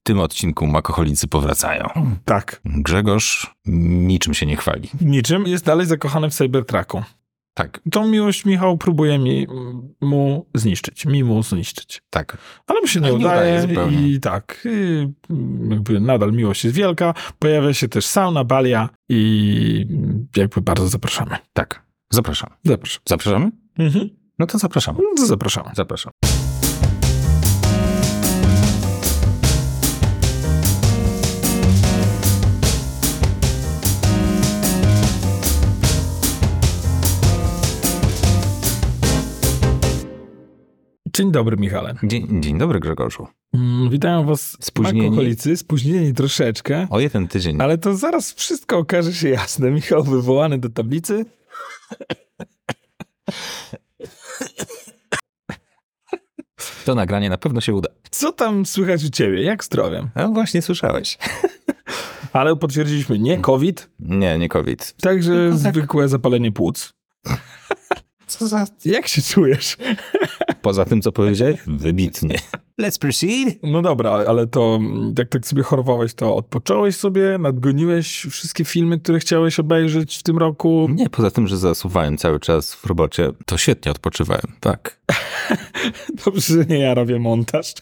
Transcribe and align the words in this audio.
W 0.00 0.02
tym 0.02 0.20
odcinku 0.20 0.66
makoholicy 0.66 1.28
powracają. 1.28 1.88
Tak. 2.24 2.60
Grzegorz 2.64 3.54
niczym 3.66 4.34
się 4.34 4.46
nie 4.46 4.56
chwali. 4.56 4.90
Niczym 5.00 5.46
jest 5.46 5.64
dalej 5.64 5.86
zakochany 5.86 6.30
w 6.30 6.34
Cybertrucku. 6.34 7.02
Tak, 7.54 7.80
Tą 7.90 8.08
miłość 8.08 8.44
Michał 8.44 8.78
próbuje 8.78 9.18
mi 9.18 9.46
mu 10.00 10.46
zniszczyć, 10.54 11.06
mi 11.06 11.24
mu 11.24 11.42
zniszczyć. 11.42 12.02
tak. 12.10 12.38
Ale 12.66 12.80
mu 12.80 12.86
się 12.86 13.00
nie, 13.00 13.08
nie 13.08 13.14
udaje 13.14 13.64
udaje 13.64 14.08
i 14.08 14.20
tak, 14.20 14.66
i 14.70 15.08
jakby 15.70 16.00
nadal 16.00 16.32
miłość 16.32 16.64
jest 16.64 16.76
wielka. 16.76 17.14
Pojawia 17.38 17.74
się 17.74 17.88
też 17.88 18.06
sauna, 18.06 18.44
balia 18.44 18.88
i 19.08 19.86
jakby 20.36 20.60
bardzo 20.60 20.88
zapraszamy. 20.88 21.36
Tak. 21.52 21.82
Zapraszam. 22.10 22.50
Zapraszam. 22.64 23.02
Zapraszamy? 23.08 23.50
Mhm. 23.78 24.08
No 24.38 24.46
to 24.46 24.58
zapraszamy. 24.58 24.98
No 24.98 25.10
to 25.16 25.26
zapraszamy. 25.26 25.70
Zapraszam. 25.74 26.12
Dzień 41.18 41.32
dobry, 41.32 41.56
Michale. 41.56 41.94
Dzień, 42.02 42.42
dzień 42.42 42.58
dobry, 42.58 42.80
Grzegorzu. 42.80 43.26
Mm, 43.54 43.90
Witają 43.90 44.24
was 44.24 44.56
Spóźnieni? 44.60 45.04
alkoholicy, 45.04 45.56
spóźnieni 45.56 46.14
troszeczkę, 46.14 46.86
O 46.90 47.00
jeden 47.00 47.28
tydzień. 47.28 47.60
ale 47.60 47.78
to 47.78 47.96
zaraz 47.96 48.32
wszystko 48.32 48.78
okaże 48.78 49.12
się 49.12 49.28
jasne. 49.28 49.70
Michał 49.80 50.02
wywołany 50.04 50.58
do 50.58 50.68
tablicy. 50.68 51.24
To 56.84 56.94
nagranie 56.94 57.30
na 57.30 57.38
pewno 57.38 57.60
się 57.60 57.74
uda. 57.74 57.88
Co 58.10 58.32
tam 58.32 58.66
słychać 58.66 59.04
u 59.04 59.10
ciebie? 59.10 59.42
Jak 59.42 59.64
zdrowiem? 59.64 60.10
No 60.16 60.28
właśnie 60.28 60.62
słyszałeś. 60.62 61.18
Ale 62.32 62.56
potwierdziliśmy 62.56 63.18
nie 63.18 63.38
COVID, 63.38 63.90
Nie, 64.00 64.38
nie 64.38 64.48
COVID. 64.48 64.94
także 65.00 65.32
Tylko 65.32 65.62
tak. 65.62 65.72
zwykłe 65.74 66.08
zapalenie 66.08 66.52
płuc. 66.52 66.92
Co 68.26 68.48
za... 68.48 68.66
Jak 68.84 69.08
się 69.08 69.22
czujesz? 69.22 69.76
Poza 70.62 70.84
tym, 70.84 71.02
co 71.02 71.12
powiedziałeś? 71.12 71.60
Wybitnie. 71.66 72.38
Let's 72.80 72.98
proceed. 72.98 73.58
No 73.62 73.82
dobra, 73.82 74.10
ale 74.10 74.46
to 74.46 74.80
jak 75.18 75.28
tak 75.28 75.46
sobie 75.46 75.62
chorowałeś, 75.62 76.14
to 76.14 76.36
odpocząłeś 76.36 76.96
sobie, 76.96 77.38
nadgoniłeś 77.38 78.26
wszystkie 78.30 78.64
filmy, 78.64 78.98
które 78.98 79.18
chciałeś 79.18 79.60
obejrzeć 79.60 80.16
w 80.16 80.22
tym 80.22 80.38
roku. 80.38 80.88
Nie, 80.94 81.10
poza 81.10 81.30
tym, 81.30 81.46
że 81.46 81.56
zasuwałem 81.56 82.18
cały 82.18 82.40
czas 82.40 82.74
w 82.74 82.86
robocie, 82.86 83.30
to 83.46 83.58
świetnie 83.58 83.90
odpoczywałem, 83.92 84.52
tak. 84.60 85.00
Dobrze, 86.24 86.54
że 86.54 86.64
nie 86.64 86.78
ja 86.78 86.94
robię 86.94 87.18
montaż. 87.18 87.74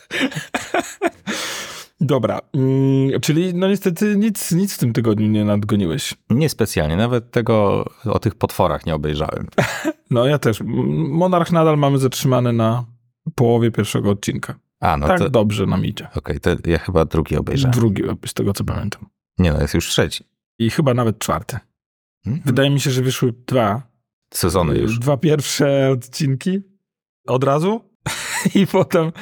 Dobra, 2.01 2.41
mm, 2.55 3.21
czyli 3.21 3.55
no 3.55 3.69
niestety 3.69 4.17
nic, 4.17 4.53
nic 4.53 4.75
w 4.75 4.79
tym 4.79 4.93
tygodniu 4.93 5.29
nie 5.29 5.45
nadgoniłeś. 5.45 6.15
Niespecjalnie, 6.31 6.97
nawet 6.97 7.31
tego 7.31 7.85
o 8.05 8.19
tych 8.19 8.35
potworach 8.35 8.87
nie 8.87 8.95
obejrzałem. 8.95 9.47
No 10.11 10.27
ja 10.27 10.39
też. 10.39 10.61
Mm, 10.61 11.11
Monarch 11.11 11.53
nadal 11.53 11.79
mamy 11.79 11.99
zatrzymany 11.99 12.53
na 12.53 12.85
połowie 13.35 13.71
pierwszego 13.71 14.11
odcinka. 14.11 14.55
A, 14.81 14.97
no 14.97 15.07
tak 15.07 15.19
to... 15.19 15.31
dobrze 15.31 15.67
nam 15.67 15.85
idzie. 15.85 16.09
Okej, 16.15 16.41
to 16.41 16.51
ja 16.67 16.79
chyba 16.79 17.05
drugi 17.05 17.37
obejrzałem. 17.37 17.79
Drugi, 17.79 18.03
z 18.27 18.35
tego 18.35 18.53
co 18.53 18.65
pamiętam. 18.65 19.07
Nie 19.39 19.53
no, 19.53 19.61
jest 19.61 19.75
już 19.75 19.89
trzeci. 19.89 20.25
I 20.59 20.71
chyba 20.71 20.95
nawet 20.95 21.19
czwarty. 21.19 21.59
Hmm? 22.25 22.43
Wydaje 22.45 22.71
mi 22.71 22.81
się, 22.81 22.91
że 22.91 23.03
wyszły 23.03 23.35
dwa. 23.47 23.83
Sezony 24.35 24.79
już. 24.79 24.99
Dwa 24.99 25.17
pierwsze 25.17 25.91
odcinki 25.91 26.63
od 27.27 27.45
razu 27.45 27.81
i 28.55 28.67
potem 28.67 29.13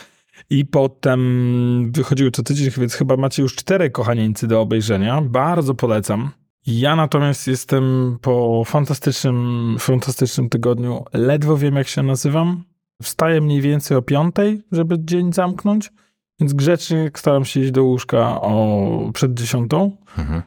i 0.59 0.65
potem 0.65 1.93
wychodziły 1.93 2.31
co 2.31 2.43
tydzień, 2.43 2.71
więc 2.79 2.95
chyba 2.95 3.17
macie 3.17 3.43
już 3.43 3.55
cztery 3.55 3.91
kochanieńcy 3.91 4.47
do 4.47 4.61
obejrzenia. 4.61 5.21
Bardzo 5.23 5.75
polecam. 5.75 6.31
Ja 6.67 6.97
natomiast 6.97 7.47
jestem 7.47 8.17
po 8.23 8.63
fantastycznym, 8.67 9.77
fantastycznym 9.79 10.49
tygodniu. 10.49 11.05
Ledwo 11.13 11.57
wiem, 11.57 11.77
jak 11.77 11.89
się 11.89 12.03
nazywam. 12.03 12.65
Wstaję 13.03 13.41
mniej 13.41 13.61
więcej 13.61 13.97
o 13.97 14.03
piątej, 14.03 14.63
żeby 14.73 14.97
dzień 14.99 15.33
zamknąć, 15.33 15.93
więc 16.41 16.53
grzecznie 16.53 17.11
staram 17.15 17.45
się 17.45 17.61
iść 17.61 17.71
do 17.71 17.85
łóżka 17.85 18.41
o 18.41 19.11
przed 19.15 19.35
dziesiątą. 19.35 19.97
Mhm. 20.19 20.43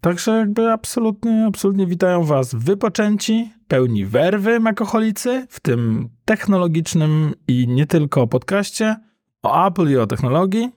Także 0.00 0.30
jakby 0.32 0.72
absolutnie, 0.72 1.46
absolutnie 1.46 1.86
witają 1.86 2.24
was 2.24 2.54
wypoczęci, 2.54 3.52
pełni 3.68 4.06
werwy 4.06 4.60
makoholicy, 4.60 5.46
w 5.50 5.60
tym 5.60 6.08
technologicznym 6.24 7.34
i 7.48 7.68
nie 7.68 7.86
tylko 7.86 8.26
podcaście 8.26 8.96
o 9.42 9.66
Apple 9.66 9.90
i 9.90 9.96
o 9.96 10.06
technologii, 10.06 10.70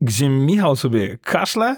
gdzie 0.00 0.28
Michał 0.28 0.76
sobie 0.76 1.18
kaszle, 1.18 1.76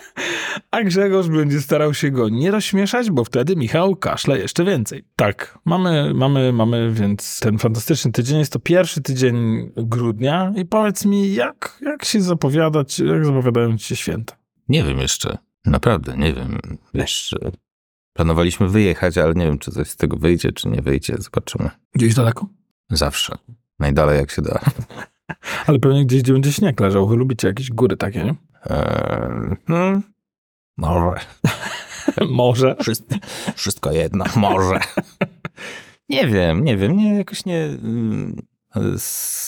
a 0.70 0.82
Grzegorz 0.82 1.28
będzie 1.28 1.60
starał 1.60 1.94
się 1.94 2.10
go 2.10 2.28
nie 2.28 2.50
rozśmieszać, 2.50 3.10
bo 3.10 3.24
wtedy 3.24 3.56
Michał 3.56 3.96
kaszle 3.96 4.38
jeszcze 4.38 4.64
więcej. 4.64 5.04
Tak, 5.16 5.58
mamy, 5.64 6.14
mamy, 6.14 6.52
mamy 6.52 6.92
więc 6.92 7.40
ten 7.40 7.58
fantastyczny 7.58 8.12
tydzień. 8.12 8.38
Jest 8.38 8.52
to 8.52 8.58
pierwszy 8.58 9.02
tydzień 9.02 9.70
grudnia 9.76 10.52
i 10.56 10.64
powiedz 10.64 11.04
mi, 11.04 11.34
jak, 11.34 11.78
jak 11.80 12.04
się 12.04 12.20
zapowiadać, 12.20 12.98
jak 12.98 13.26
zapowiadają 13.26 13.78
ci 13.78 13.84
się 13.84 13.96
święta? 13.96 14.41
Nie 14.68 14.84
wiem 14.84 14.98
jeszcze. 14.98 15.38
Naprawdę, 15.66 16.16
nie 16.16 16.32
wiem. 16.34 16.58
Wiesz, 16.94 17.34
planowaliśmy 18.12 18.68
wyjechać, 18.68 19.18
ale 19.18 19.34
nie 19.34 19.46
wiem, 19.46 19.58
czy 19.58 19.70
coś 19.70 19.88
z 19.88 19.96
tego 19.96 20.16
wyjdzie, 20.16 20.52
czy 20.52 20.68
nie 20.68 20.82
wyjdzie. 20.82 21.14
Zobaczymy. 21.18 21.70
Gdzieś 21.94 22.14
daleko? 22.14 22.46
Zawsze. 22.90 23.38
Najdalej 23.78 24.18
jak 24.18 24.30
się 24.30 24.42
da. 24.42 24.60
Ale 25.66 25.78
pewnie 25.78 26.06
gdzieś, 26.06 26.22
gdzie 26.22 26.32
będzie 26.32 26.52
śnieg 26.52 26.80
leżał. 26.80 27.08
Wy 27.08 27.16
lubicie 27.16 27.48
jakieś 27.48 27.70
góry 27.70 27.96
takie, 27.96 28.24
nie? 28.24 28.34
Eee, 28.64 29.56
no, 29.68 30.00
może. 30.76 31.20
Może. 32.30 32.76
Wszystko, 32.80 33.14
wszystko 33.56 33.92
jedno, 33.92 34.24
może. 34.36 34.78
Nie 36.08 36.26
wiem, 36.26 36.64
nie 36.64 36.76
wiem, 36.76 36.96
nie, 36.96 37.14
jakoś 37.14 37.44
nie... 37.44 37.64
mm, 37.64 38.36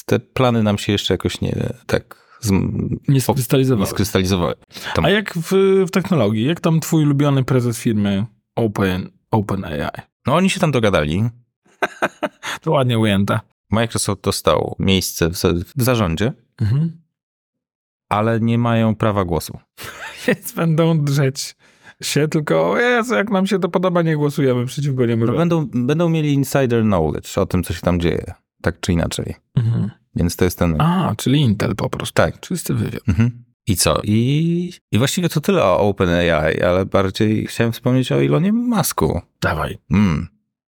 Te 0.07 0.19
plany 0.19 0.63
nam 0.63 0.79
się 0.79 0.93
jeszcze 0.93 1.15
jakoś 1.15 1.41
nie 1.41 1.73
tak 1.87 2.24
z, 2.45 2.51
Nie 2.51 2.61
nie 3.09 3.21
skrystalizowały. 3.21 3.87
skrystalizowały. 3.87 4.55
A 5.03 5.11
jak 5.11 5.35
w, 5.35 5.53
w 5.87 5.91
technologii? 5.91 6.45
Jak 6.45 6.61
tam 6.61 6.81
twój 6.81 7.05
ulubiony 7.05 7.45
prezes 7.45 7.79
firmy 7.79 8.27
Open, 8.57 9.11
OpenAI? 9.31 9.89
No 10.27 10.35
oni 10.35 10.51
się 10.51 10.61
tam 10.61 10.73
dogadali. 10.73 11.25
To 12.61 12.71
ładnie 12.71 12.99
ujęte. 12.99 13.41
Microsoft 13.71 14.23
dostał 14.23 14.77
miejsce 14.79 15.31
w, 15.31 15.35
w 15.77 15.83
zarządzie, 15.83 16.33
Mhm. 16.61 16.93
ale 18.09 18.41
nie 18.41 18.59
mają 18.59 18.95
prawa 18.95 19.25
głosu. 19.25 19.59
Więc 20.27 20.53
będą 20.53 21.05
drzeć 21.05 21.57
się, 22.03 22.29
tylko 22.29 22.79
Jezu, 22.81 23.15
jak 23.15 23.31
nam 23.31 23.47
się 23.47 23.59
to 23.59 23.69
podoba, 23.69 24.03
nie 24.03 24.17
głosujemy 24.17 24.67
przeciwko 24.67 25.07
niemu. 25.07 25.27
No 25.27 25.33
Będą, 25.33 25.67
będą 25.75 26.09
mieli 26.09 26.33
insider 26.33 26.83
knowledge 26.83 27.39
o 27.39 27.47
tym, 27.47 27.63
co 27.65 27.75
się 27.75 27.81
tam 27.81 28.01
dzieje, 28.01 28.35
tak 28.63 28.81
czy 28.81 28.93
inaczej. 28.93 29.35
Mhm. 29.57 29.64
Więc 30.17 30.37
to 30.37 30.45
jest 30.45 30.59
ten... 30.59 30.81
A, 30.81 31.15
czyli 31.17 31.41
Intel 31.41 31.77
po 31.77 31.91
prostu. 31.91 32.15
Tak. 32.15 32.41
Czysty 32.41 32.75
wywiad. 32.75 33.09
Mhm. 33.09 33.45
I 33.67 33.77
co? 33.77 34.01
I, 34.05 34.73
I 34.93 34.99
właściwie 34.99 35.29
to 35.29 35.41
tyle 35.41 35.65
o 35.65 35.79
OpenAI, 35.79 36.63
ale 36.63 36.87
bardziej 36.87 37.47
chciałem 37.47 37.73
wspomnieć 37.73 38.13
o 38.13 38.23
Elonie 38.23 38.53
Musku. 38.53 39.21
Dawaj. 39.41 39.79
Mm. 39.91 40.29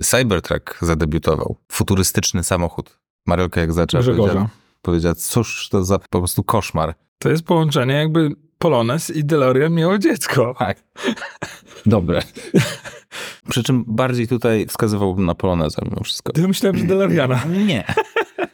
Cybertruck 0.03 0.77
zadebiutował. 0.81 1.55
Futurystyczny 1.71 2.43
samochód. 2.43 2.99
Marylka 3.25 3.61
jak 3.61 3.73
zaczęła 3.73 4.03
powiedziała, 4.03 4.49
powiedziała, 4.81 5.15
cóż 5.15 5.69
to 5.69 5.83
za 5.83 5.99
po 5.99 6.19
prostu 6.19 6.43
koszmar. 6.43 6.95
To 7.17 7.29
jest 7.29 7.43
połączenie 7.43 7.93
jakby 7.93 8.31
Polones 8.57 9.09
i 9.09 9.25
DeLorean 9.25 9.73
miało 9.73 9.97
dziecko. 9.97 10.55
Tak. 10.59 10.83
Dobre. 11.85 12.21
Przy 13.49 13.63
czym 13.63 13.83
bardziej 13.87 14.27
tutaj 14.27 14.65
wskazywałbym 14.67 15.25
na 15.25 15.35
Poloneza 15.35 15.81
mimo 15.85 16.03
wszystko. 16.03 16.33
Ja 16.37 16.47
myślałem, 16.47 16.77
że 16.77 16.85
DeLoreana. 16.95 17.43
Nie. 17.65 17.83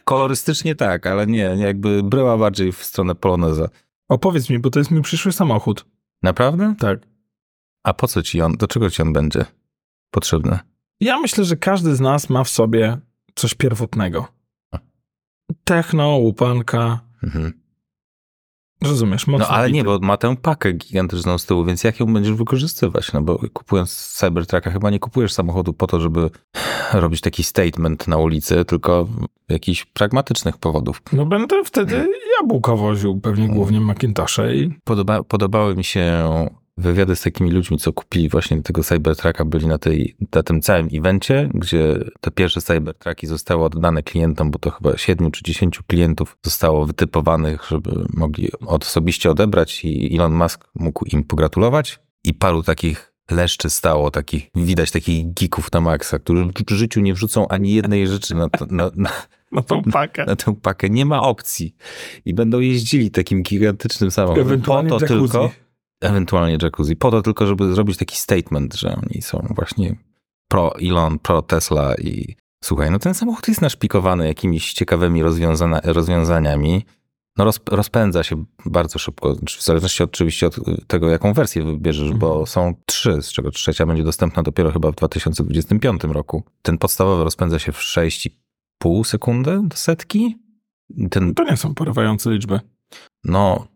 Kolorystycznie 0.03 0.75
tak, 0.75 1.07
ale 1.07 1.27
nie, 1.27 1.55
jakby 1.57 2.03
bryła 2.03 2.37
bardziej 2.37 2.71
w 2.71 2.83
stronę 2.83 3.15
Poloneza. 3.15 3.69
Opowiedz 4.09 4.49
mi, 4.49 4.59
bo 4.59 4.69
to 4.69 4.79
jest 4.79 4.91
mój 4.91 5.01
przyszły 5.01 5.31
samochód. 5.31 5.85
Naprawdę? 6.23 6.75
Tak. 6.79 6.99
A 7.83 7.93
po 7.93 8.07
co 8.07 8.21
ci 8.23 8.41
on, 8.41 8.53
do 8.53 8.67
czego 8.67 8.89
ci 8.89 9.01
on 9.01 9.13
będzie 9.13 9.45
potrzebny? 10.11 10.59
Ja 10.99 11.19
myślę, 11.19 11.43
że 11.45 11.57
każdy 11.57 11.95
z 11.95 11.99
nas 11.99 12.29
ma 12.29 12.43
w 12.43 12.49
sobie 12.49 12.97
coś 13.35 13.53
pierwotnego. 13.55 14.27
Techno, 15.63 16.17
łupanka. 16.17 16.99
Mhm. 17.23 17.62
Rozumiesz, 18.83 19.27
mocno 19.27 19.45
No 19.49 19.53
ale 19.53 19.71
nie, 19.71 19.83
bity. 19.83 19.99
bo 19.99 19.99
ma 19.99 20.17
tę 20.17 20.35
pakę 20.41 20.73
gigantyczną 20.73 21.37
z 21.37 21.45
tyłu, 21.45 21.65
więc 21.65 21.83
jak 21.83 21.99
ją 21.99 22.13
będziesz 22.13 22.33
wykorzystywać? 22.33 23.13
No 23.13 23.21
bo 23.21 23.39
kupując 23.53 23.95
Cybertrucka 23.95 24.71
chyba 24.71 24.89
nie 24.89 24.99
kupujesz 24.99 25.33
samochodu 25.33 25.73
po 25.73 25.87
to, 25.87 25.99
żeby 25.99 26.29
robić 26.93 27.21
taki 27.21 27.43
statement 27.43 28.07
na 28.07 28.17
ulicy, 28.17 28.65
tylko 28.65 29.07
jakichś 29.49 29.85
pragmatycznych 29.85 30.57
powodów. 30.57 31.01
No 31.13 31.25
będę 31.25 31.63
wtedy 31.63 32.07
jabłko 32.41 32.77
woził, 32.77 33.19
pewnie 33.19 33.47
głównie 33.47 33.81
Macintoshe 33.81 34.55
i... 34.55 34.73
Podoba, 34.83 35.23
podobały 35.23 35.75
mi 35.75 35.83
się 35.83 36.23
wywiady 36.77 37.15
z 37.15 37.21
takimi 37.21 37.51
ludźmi, 37.51 37.77
co 37.77 37.93
kupili 37.93 38.29
właśnie 38.29 38.61
tego 38.61 38.83
Cybertrucka, 38.83 39.45
byli 39.45 39.67
na, 39.67 39.77
tej, 39.77 40.15
na 40.35 40.43
tym 40.43 40.61
całym 40.61 40.87
evencie, 40.93 41.49
gdzie 41.53 41.99
te 42.21 42.31
pierwsze 42.31 42.61
Cybertrucki 42.61 43.27
zostały 43.27 43.63
oddane 43.63 44.03
klientom, 44.03 44.51
bo 44.51 44.59
to 44.59 44.71
chyba 44.71 44.97
7 44.97 45.31
czy 45.31 45.43
10 45.43 45.79
klientów 45.87 46.37
zostało 46.43 46.85
wytypowanych, 46.85 47.65
żeby 47.69 48.05
mogli 48.13 48.49
osobiście 48.65 49.31
odebrać 49.31 49.85
i 49.85 50.15
Elon 50.15 50.33
Musk 50.33 50.67
mógł 50.75 51.05
im 51.05 51.23
pogratulować. 51.23 51.99
I 52.23 52.33
paru 52.33 52.63
takich 52.63 53.13
leszczy 53.31 53.69
stało, 53.69 54.11
takich, 54.11 54.49
widać 54.55 54.91
takich 54.91 55.33
geeków 55.33 55.71
na 55.71 55.81
maksa, 55.81 56.19
którzy 56.19 56.45
w 56.67 56.71
życiu 56.71 57.01
nie 57.01 57.13
wrzucą 57.13 57.47
ani 57.47 57.73
jednej 57.73 58.07
rzeczy 58.07 58.35
na, 58.35 58.49
to, 58.49 58.65
na, 58.69 58.91
na, 58.95 59.09
Na 59.51 59.61
tą 59.61 59.83
pakę. 59.83 60.25
na 60.25 60.35
tę 60.35 60.55
pakę. 60.61 60.89
Nie 60.89 61.05
ma 61.05 61.21
opcji. 61.21 61.75
I 62.25 62.33
będą 62.33 62.59
jeździli 62.59 63.11
takim 63.11 63.43
gigantycznym 63.43 64.11
samochodem. 64.11 64.45
Ewentualnie 64.47 64.89
po 64.89 64.99
to 64.99 65.05
jacuzzi. 65.05 65.31
tylko, 65.31 65.51
ewentualnie 66.03 66.57
jacuzzi, 66.61 66.95
po 66.95 67.11
to 67.11 67.21
tylko, 67.21 67.47
żeby 67.47 67.73
zrobić 67.73 67.97
taki 67.97 68.17
statement, 68.17 68.73
że 68.75 68.95
oni 68.95 69.21
są 69.21 69.47
właśnie 69.55 69.95
pro 70.47 70.75
Elon, 70.79 71.19
pro 71.19 71.41
Tesla 71.41 71.95
i 71.95 72.35
słuchaj, 72.63 72.91
no 72.91 72.99
ten 72.99 73.13
samochód 73.13 73.47
jest 73.47 73.61
naszpikowany 73.61 74.27
jakimiś 74.27 74.73
ciekawymi 74.73 75.21
rozwiązaniami. 75.83 76.85
No 77.37 77.45
roz, 77.45 77.59
rozpędza 77.69 78.23
się 78.23 78.45
bardzo 78.65 78.99
szybko, 78.99 79.35
w 79.57 79.63
zależności 79.63 80.03
oczywiście 80.03 80.47
od 80.47 80.55
tego, 80.87 81.09
jaką 81.09 81.33
wersję 81.33 81.63
wybierzesz, 81.63 82.13
bo 82.13 82.27
Mhm. 82.27 82.45
są 82.47 82.73
trzy, 82.85 83.21
z 83.21 83.31
czego 83.31 83.51
trzecia 83.51 83.85
będzie 83.85 84.03
dostępna 84.03 84.43
dopiero 84.43 84.71
chyba 84.71 84.91
w 84.91 84.95
2025 84.95 86.03
roku. 86.03 86.43
Ten 86.61 86.77
podstawowy 86.77 87.23
rozpędza 87.23 87.59
się 87.59 87.71
w 87.71 87.77
6,5 87.79 89.03
sekundy 89.03 89.59
do 89.63 89.77
setki. 89.77 90.37
Ten 91.11 91.33
To 91.33 91.43
nie 91.43 91.57
są 91.57 91.73
porywające 91.75 92.31
liczby. 92.31 92.59
no, 93.23 93.67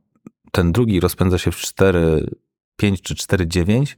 ten 0.57 0.71
drugi 0.71 0.99
rozpędza 0.99 1.37
się 1.37 1.51
w 1.51 1.55
4,5 1.55 3.01
czy 3.01 3.15
4,9. 3.15 3.95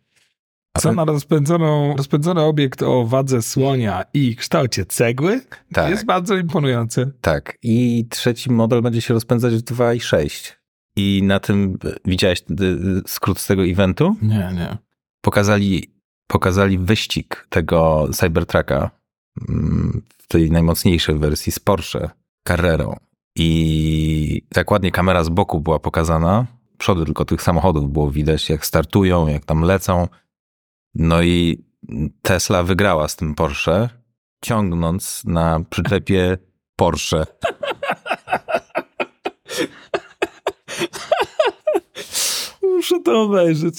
A 0.74 0.80
Co 0.80 0.90
ten- 0.90 0.96
na 0.96 1.06
rozpędzoną, 1.06 1.96
rozpędzony 1.98 2.42
obiekt 2.42 2.84
o 2.84 3.06
wadze 3.06 3.42
słonia 3.42 4.04
i 4.14 4.36
kształcie 4.36 4.86
cegły 4.86 5.42
Tak, 5.74 5.90
jest 5.90 6.06
bardzo 6.06 6.36
imponujący. 6.36 7.12
tak. 7.22 7.58
I 7.64 8.06
trzeci 8.10 8.52
model 8.52 8.82
będzie 8.82 9.02
się 9.02 9.14
rozpędzać 9.14 9.54
w 9.54 9.62
2,6. 9.62 10.56
I 10.96 11.24
na 11.24 11.40
tym, 11.40 11.78
widziałeś 12.06 12.40
e, 12.42 12.46
skrót 13.08 13.40
z 13.40 13.48
tego 13.48 13.66
eventu? 13.66 14.16
Nie, 14.22 14.52
nie. 14.56 14.78
Pokazali, 15.22 15.94
pokazali 16.28 16.78
wyścig 16.78 17.48
tego 17.50 18.08
Cybertrucka 18.14 18.92
mm, 19.50 20.02
w 20.18 20.28
tej 20.28 20.52
najmocniejszej 20.52 21.16
wersji 21.20 21.52
z 21.52 21.60
Porsche 21.60 22.10
Carrerą. 22.48 22.96
I 23.42 24.42
tak 24.54 24.72
ładnie 24.72 24.92
kamera 24.92 25.24
z 25.24 25.30
boku 25.30 25.60
była 25.60 25.80
pokazana. 25.80 26.46
Przody 26.78 27.06
tylko 27.06 27.26
tych 27.26 27.42
samochodów 27.42 27.92
było 27.92 28.12
widać, 28.12 28.50
jak 28.50 28.66
startują, 28.66 29.28
jak 29.28 29.46
tam 29.46 29.62
lecą. 29.62 30.08
No 30.96 31.22
i 31.22 31.64
Tesla 32.22 32.64
wygrała 32.64 33.08
z 33.08 33.16
tym 33.16 33.36
Porsche, 33.36 33.90
ciągnąc 34.44 35.24
na 35.26 35.60
przyczepie 35.70 36.38
Porsche. 36.76 37.26
Muszę 42.76 43.00
to 43.00 43.22
obejrzeć. 43.22 43.76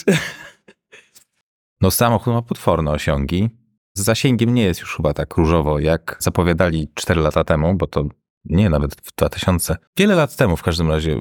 No 1.81 1.91
samochód 1.91 2.35
ma 2.35 2.43
potworne 2.43 2.91
osiągi. 2.91 3.51
Z 3.95 4.03
zasięgiem 4.03 4.55
nie 4.55 4.63
jest 4.63 4.81
już 4.81 4.97
chyba 4.97 5.15
tak 5.15 5.37
różowo, 5.37 5.79
jak 5.79 6.17
zapowiadali 6.19 6.89
4 6.95 7.21
lata 7.21 7.45
temu, 7.45 7.75
bo 7.75 7.87
to 7.87 8.05
nie, 8.45 8.71
nawet 8.71 8.95
w 8.95 9.13
2000. 9.17 9.77
Wiele 9.99 10.15
lat 10.15 10.37
temu 10.37 10.57
w 10.57 10.63
każdym 10.63 10.89
razie 10.89 11.21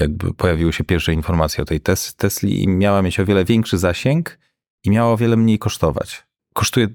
jakby 0.00 0.34
pojawiły 0.34 0.72
się 0.72 0.84
pierwsze 0.84 1.12
informacje 1.12 1.62
o 1.62 1.64
tej 1.64 1.80
tes 1.80 2.14
Tesli 2.14 2.62
i 2.62 2.68
miała 2.68 3.02
mieć 3.02 3.20
o 3.20 3.24
wiele 3.24 3.44
większy 3.44 3.78
zasięg 3.78 4.38
i 4.84 4.90
miała 4.90 5.12
o 5.12 5.16
wiele 5.16 5.36
mniej 5.36 5.58
kosztować. 5.58 6.26
Kosztuje 6.54 6.88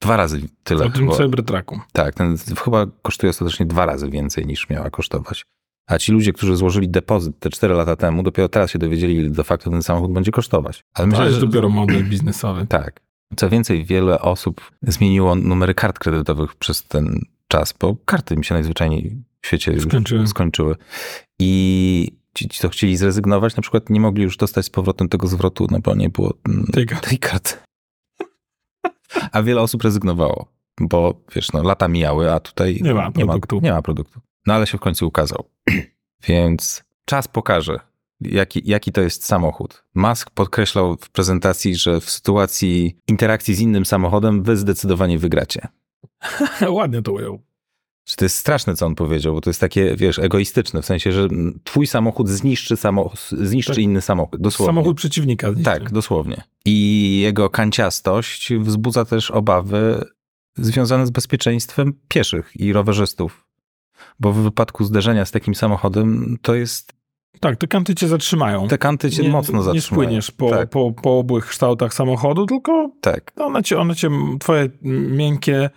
dwa 0.00 0.16
razy 0.16 0.40
tyle. 0.64 0.84
O 0.84 0.90
tym 0.90 1.04
chyba. 1.04 1.16
Cybertrucku. 1.16 1.80
Tak, 1.92 2.14
ten 2.14 2.36
chyba 2.64 2.86
kosztuje 3.02 3.30
ostatecznie 3.30 3.66
dwa 3.66 3.86
razy 3.86 4.10
więcej 4.10 4.46
niż 4.46 4.68
miała 4.68 4.90
kosztować. 4.90 5.44
A 5.88 5.98
ci 5.98 6.12
ludzie, 6.12 6.32
którzy 6.32 6.56
złożyli 6.56 6.88
depozyt 6.88 7.38
te 7.38 7.50
4 7.50 7.74
lata 7.74 7.96
temu, 7.96 8.22
dopiero 8.22 8.48
teraz 8.48 8.70
się 8.70 8.78
dowiedzieli, 8.78 9.14
ile 9.14 9.30
de 9.30 9.44
facto 9.44 9.70
ten 9.70 9.82
samochód 9.82 10.12
będzie 10.12 10.30
kosztować. 10.32 10.84
Ale 10.94 11.04
To 11.04 11.10
myślę, 11.10 11.24
jest 11.26 11.40
że 11.40 11.46
dopiero 11.46 11.68
model 11.68 12.04
biznesowy. 12.08 12.66
tak. 12.66 13.00
Co 13.36 13.48
więcej, 13.50 13.84
wiele 13.84 14.20
osób 14.20 14.70
zmieniło 14.82 15.34
numery 15.34 15.74
kart 15.74 15.98
kredytowych 15.98 16.54
przez 16.54 16.84
ten 16.84 17.20
czas, 17.58 17.74
bo 17.80 17.96
karty 18.04 18.34
im 18.34 18.42
się 18.42 18.54
najzwyczajniej 18.54 19.16
w 19.42 19.46
świecie 19.46 19.80
Skończyły. 19.80 20.26
skończyły. 20.26 20.76
I 21.38 22.12
ci, 22.34 22.48
ci, 22.48 22.60
co 22.60 22.68
chcieli 22.68 22.96
zrezygnować, 22.96 23.56
na 23.56 23.60
przykład 23.62 23.90
nie 23.90 24.00
mogli 24.00 24.22
już 24.22 24.36
dostać 24.36 24.66
z 24.66 24.70
powrotem 24.70 25.08
tego 25.08 25.26
zwrotu, 25.26 25.66
no 25.70 25.78
bo 25.80 25.94
nie 25.94 26.08
było 26.10 26.34
mm, 26.48 26.66
Tej 26.72 26.86
karty. 26.86 27.08
tej 27.08 27.18
karty. 27.18 27.52
A 29.32 29.42
wiele 29.42 29.60
osób 29.60 29.82
rezygnowało, 29.82 30.52
bo 30.80 31.20
wiesz, 31.34 31.52
no 31.52 31.62
lata 31.62 31.88
mijały, 31.88 32.32
a 32.32 32.40
tutaj 32.40 32.78
Nie 32.82 32.94
ma 32.94 33.10
produktu. 33.12 33.60
Nie 33.62 33.72
ma, 33.72 33.82
produktu. 33.82 34.20
No 34.46 34.54
ale 34.54 34.66
się 34.66 34.78
w 34.78 34.80
końcu 34.80 35.06
ukazał. 35.06 35.44
Więc 36.28 36.84
czas 37.04 37.28
pokaże, 37.28 37.80
jaki, 38.20 38.62
jaki 38.64 38.92
to 38.92 39.00
jest 39.00 39.24
samochód. 39.24 39.84
Musk 39.94 40.30
podkreślał 40.30 40.96
w 40.96 41.10
prezentacji, 41.10 41.74
że 41.76 42.00
w 42.00 42.10
sytuacji 42.10 42.96
interakcji 43.08 43.54
z 43.54 43.60
innym 43.60 43.86
samochodem 43.86 44.42
wy 44.42 44.56
zdecydowanie 44.56 45.18
wygracie. 45.18 45.68
Ładnie 46.68 47.02
to 47.02 47.12
ujął. 47.12 47.45
Czy 48.06 48.16
to 48.16 48.24
jest 48.24 48.36
straszne, 48.36 48.74
co 48.76 48.86
on 48.86 48.94
powiedział, 48.94 49.34
bo 49.34 49.40
to 49.40 49.50
jest 49.50 49.60
takie, 49.60 49.96
wiesz, 49.96 50.18
egoistyczne, 50.18 50.82
w 50.82 50.86
sensie, 50.86 51.12
że 51.12 51.28
twój 51.64 51.86
samochód 51.86 52.28
zniszczy, 52.28 52.76
samo, 52.76 53.12
zniszczy 53.30 53.72
Tak. 53.72 53.82
inny 53.82 54.00
samochód, 54.00 54.40
dosłownie. 54.40 54.68
Samochód 54.68 54.96
przeciwnika. 54.96 55.46
zniszczy. 55.52 55.64
Tak, 55.64 55.92
dosłownie. 55.92 56.42
I 56.64 57.18
jego 57.22 57.50
kanciastość 57.50 58.52
wzbudza 58.54 59.04
też 59.04 59.30
obawy 59.30 60.04
związane 60.56 61.06
z 61.06 61.10
bezpieczeństwem 61.10 61.92
pieszych 62.08 62.52
i 62.56 62.72
rowerzystów. 62.72 63.46
Bo 64.20 64.32
w 64.32 64.36
wypadku 64.36 64.84
zderzenia 64.84 65.24
z 65.24 65.30
takim 65.30 65.54
samochodem 65.54 66.36
to 66.42 66.54
jest. 66.54 66.92
Tak, 67.40 67.56
te 67.56 67.66
kanty 67.66 67.94
cię 67.94 68.08
zatrzymają. 68.08 68.68
Te 68.68 68.78
kanty 68.78 69.10
cię 69.10 69.22
nie, 69.22 69.28
mocno 69.28 69.62
zatrzymają. 69.62 69.74
Nie 69.74 69.80
spłyniesz 69.80 70.30
po, 70.30 70.50
Tak, 70.50 70.70
po, 70.70 70.92
po 70.92 71.18
obłych 71.18 71.46
kształtach 71.46 71.94
samochodu, 71.94 72.46
tylko 72.46 72.90
tak. 73.00 73.32
one 73.36 73.62
cię, 73.62 73.78
one 73.78 73.96
cię, 73.96 74.10
twoje 74.40 74.68
miękkie, 74.82 75.70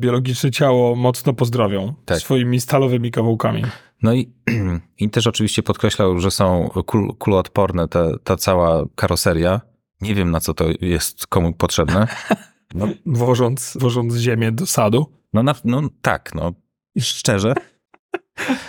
biologiczne 0.00 0.50
ciało 0.50 0.94
mocno 0.96 1.32
pozdrowią 1.32 1.94
Tak. 2.04 2.18
swoimi 2.18 2.60
stalowymi 2.60 3.10
kawałkami. 3.10 3.62
No 4.02 4.12
i, 4.14 4.32
i 4.98 5.10
też 5.10 5.26
oczywiście 5.26 5.62
podkreślał, 5.62 6.18
że 6.20 6.30
są 6.30 6.68
kul, 6.86 7.14
kuloodporne 7.18 7.88
ta, 7.88 8.18
ta 8.24 8.36
cała 8.36 8.84
karoseria. 8.94 9.60
Nie 10.00 10.14
wiem, 10.14 10.30
na 10.30 10.40
co 10.40 10.54
to 10.54 10.64
jest 10.80 11.26
komu 11.26 11.52
potrzebne. 11.52 12.06
No, 12.74 12.88
Wożąc, 13.06 13.76
wożąc 13.80 14.14
ziemię 14.16 14.52
do 14.52 14.66
sadu. 14.66 15.06
no, 15.32 15.42
na, 15.42 15.54
no 15.64 15.80
tak, 16.02 16.34
no. 16.34 16.52
I 16.94 17.00
szczerze, 17.02 17.54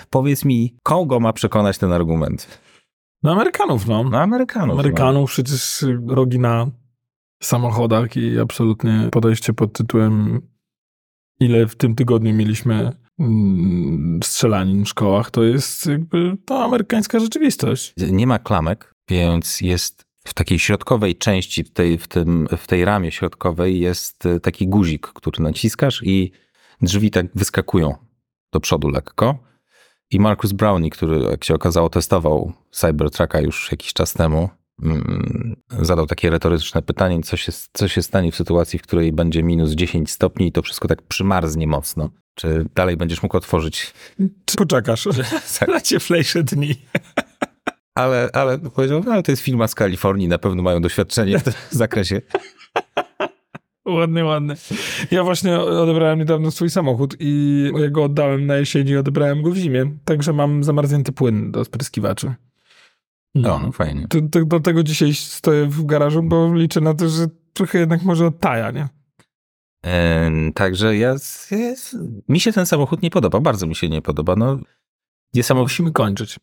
powiedz 0.09 0.45
mi, 0.45 0.75
kogo 0.83 1.19
ma 1.19 1.33
przekonać 1.33 1.77
ten 1.77 1.91
argument? 1.93 2.59
No 3.23 3.31
Amerykanów, 3.31 3.87
no. 3.87 4.03
No 4.03 4.19
Amerykanów. 4.19 4.79
Amerykanów 4.79 5.31
przecież 5.31 5.85
rogi 6.07 6.39
na 6.39 6.67
samochodach 7.43 8.17
i 8.17 8.39
absolutnie 8.39 9.09
podejście 9.11 9.53
pod 9.53 9.73
tytułem 9.73 10.41
ile 11.39 11.67
w 11.67 11.75
tym 11.75 11.95
tygodniu 11.95 12.33
mieliśmy 12.33 12.91
mm, 13.19 14.19
strzelanin 14.23 14.85
w 14.85 14.89
szkołach, 14.89 15.31
to 15.31 15.43
jest 15.43 15.85
jakby 15.85 16.37
to 16.45 16.63
amerykańska 16.63 17.19
rzeczywistość. 17.19 17.93
Nie 18.11 18.27
ma 18.27 18.39
klamek, 18.39 18.93
więc 19.09 19.61
jest 19.61 20.05
w 20.25 20.33
takiej 20.33 20.59
środkowej 20.59 21.15
części, 21.15 21.63
w 21.63 21.73
tej, 21.73 21.97
w, 21.97 22.07
tym, 22.07 22.47
w 22.57 22.67
tej 22.67 22.85
ramie 22.85 23.11
środkowej 23.11 23.79
jest 23.79 24.25
e, 24.25 24.39
taki 24.39 24.67
guzik, 24.67 25.07
który 25.07 25.43
naciskasz 25.43 26.01
i 26.03 26.31
drzwi 26.81 27.11
tak 27.11 27.25
wyskakują 27.35 27.95
do 28.53 28.59
przodu 28.59 28.89
lekko. 28.89 29.39
I 30.11 30.19
Marcus 30.19 30.51
Brownie, 30.51 30.89
który 30.89 31.19
jak 31.19 31.43
się 31.43 31.53
okazało 31.53 31.89
testował 31.89 32.53
Cybertrucka 32.71 33.41
już 33.41 33.71
jakiś 33.71 33.93
czas 33.93 34.13
temu, 34.13 34.49
zadał 35.79 36.07
takie 36.07 36.29
retoryczne 36.29 36.81
pytanie, 36.81 37.21
co 37.23 37.37
się, 37.37 37.51
co 37.73 37.87
się 37.87 38.01
stanie 38.01 38.31
w 38.31 38.35
sytuacji, 38.35 38.79
w 38.79 38.81
której 38.81 39.11
będzie 39.11 39.43
minus 39.43 39.71
10 39.71 40.11
stopni 40.11 40.47
i 40.47 40.51
to 40.51 40.61
wszystko 40.61 40.87
tak 40.87 41.01
przymarznie 41.01 41.67
mocno. 41.67 42.09
Czy 42.35 42.65
dalej 42.75 42.97
będziesz 42.97 43.23
mógł 43.23 43.37
otworzyć 43.37 43.93
Czy 44.45 44.57
poczekasz 44.57 45.07
na 45.67 45.81
cieplejsze 45.89 46.43
dni? 46.43 46.75
Ale, 47.95 48.29
ale 48.33 48.59
powiedział, 48.59 49.01
no, 49.05 49.11
ale 49.11 49.23
to 49.23 49.31
jest 49.31 49.43
firma 49.43 49.67
z 49.67 49.75
Kalifornii, 49.75 50.27
na 50.27 50.37
pewno 50.37 50.63
mają 50.63 50.81
doświadczenie 50.81 51.39
w 51.39 51.43
tym 51.43 51.53
zakresie. 51.71 52.21
Ładny, 53.85 54.23
ładny. 54.23 54.55
Ja 55.11 55.23
właśnie 55.23 55.59
odebrałem 55.59 56.19
niedawno 56.19 56.51
swój 56.51 56.69
samochód 56.69 57.15
i 57.19 57.63
ja 57.79 57.89
go 57.89 58.03
oddałem 58.03 58.45
na 58.45 58.55
jesieni 58.55 58.91
i 58.91 58.97
odebrałem 58.97 59.41
go 59.41 59.51
w 59.51 59.55
zimie, 59.55 59.91
także 60.05 60.33
mam 60.33 60.63
zamarznięty 60.63 61.11
płyn 61.11 61.51
do 61.51 61.65
spryskiwaczy. 61.65 62.33
No, 63.35 63.59
no 63.59 63.71
fajnie. 63.71 64.07
To, 64.07 64.17
to, 64.31 64.45
do 64.45 64.59
tego 64.59 64.83
dzisiaj 64.83 65.13
stoję 65.13 65.65
w 65.65 65.85
garażu, 65.85 66.23
bo 66.23 66.53
liczę 66.53 66.81
na 66.81 66.93
to, 66.93 67.09
że 67.09 67.27
trochę 67.53 67.79
jednak 67.79 68.03
może 68.03 68.27
odtaja, 68.27 68.71
nie? 68.71 68.87
Także 70.53 70.97
ja, 70.97 71.15
ja, 71.51 71.73
mi 72.29 72.39
się 72.39 72.53
ten 72.53 72.65
samochód 72.65 73.01
nie 73.01 73.09
podoba, 73.09 73.39
bardzo 73.39 73.67
mi 73.67 73.75
się 73.75 73.89
nie 73.89 74.01
podoba. 74.01 74.35
No, 74.35 74.59
jest 75.33 75.47
samochód, 75.47 75.65
Musimy 75.65 75.91
kończyć. 75.91 76.39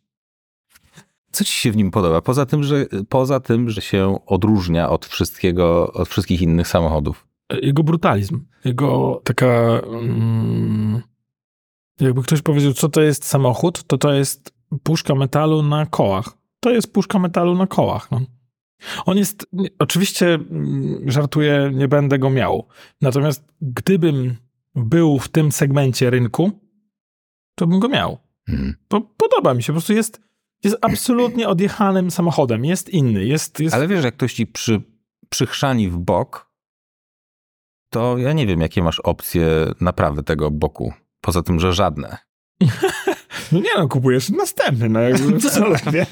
Co 1.32 1.44
ci 1.44 1.52
się 1.52 1.72
w 1.72 1.76
nim 1.76 1.90
podoba? 1.90 2.20
Poza 2.20 2.46
tym, 2.46 2.62
że, 2.62 2.86
poza 3.08 3.40
tym, 3.40 3.70
że 3.70 3.80
się 3.80 4.18
odróżnia 4.26 4.90
od 4.90 5.06
wszystkiego, 5.06 5.92
od 5.92 6.08
wszystkich 6.08 6.42
innych 6.42 6.68
samochodów. 6.68 7.26
Jego 7.62 7.82
brutalizm, 7.82 8.44
jego 8.64 9.20
taka... 9.24 9.80
Mm, 10.02 11.02
jakby 12.00 12.22
ktoś 12.22 12.42
powiedział, 12.42 12.72
co 12.72 12.88
to 12.88 13.02
jest 13.02 13.24
samochód, 13.24 13.82
to 13.82 13.98
to 13.98 14.12
jest 14.12 14.54
puszka 14.82 15.14
metalu 15.14 15.62
na 15.62 15.86
kołach. 15.86 16.41
To 16.62 16.70
jest 16.70 16.92
puszka 16.92 17.18
metalu 17.18 17.54
na 17.54 17.66
kołach. 17.66 18.10
No. 18.10 18.20
On 19.06 19.18
jest, 19.18 19.46
oczywiście 19.78 20.34
mm, 20.34 21.10
żartuję, 21.10 21.70
nie 21.74 21.88
będę 21.88 22.18
go 22.18 22.30
miał. 22.30 22.66
Natomiast 23.00 23.44
gdybym 23.60 24.36
był 24.74 25.18
w 25.18 25.28
tym 25.28 25.52
segmencie 25.52 26.10
rynku, 26.10 26.50
to 27.54 27.66
bym 27.66 27.80
go 27.80 27.88
miał. 27.88 28.18
Hmm. 28.46 28.74
Bo 28.90 29.00
podoba 29.00 29.54
mi 29.54 29.62
się, 29.62 29.66
po 29.66 29.74
prostu 29.74 29.92
jest, 29.92 30.20
jest 30.64 30.76
absolutnie 30.82 31.48
odjechanym 31.48 32.10
samochodem, 32.10 32.64
jest 32.64 32.88
inny, 32.88 33.24
jest... 33.24 33.60
jest... 33.60 33.74
Ale 33.74 33.88
wiesz, 33.88 34.04
jak 34.04 34.14
ktoś 34.14 34.34
ci 34.34 34.46
przy, 34.46 34.82
przychrzani 35.28 35.88
w 35.88 35.98
bok, 35.98 36.52
to 37.90 38.18
ja 38.18 38.32
nie 38.32 38.46
wiem, 38.46 38.60
jakie 38.60 38.82
masz 38.82 39.00
opcje 39.00 39.48
naprawy 39.80 40.22
tego 40.22 40.50
boku. 40.50 40.92
Poza 41.20 41.42
tym, 41.42 41.60
że 41.60 41.72
żadne. 41.72 42.18
No 43.52 43.60
nie 43.60 43.70
no, 43.78 43.88
kupujesz 43.88 44.30
następny, 44.30 44.88
no 44.88 45.00
jakby 45.00 45.38
co 45.50 45.68
lepiej. 45.68 46.06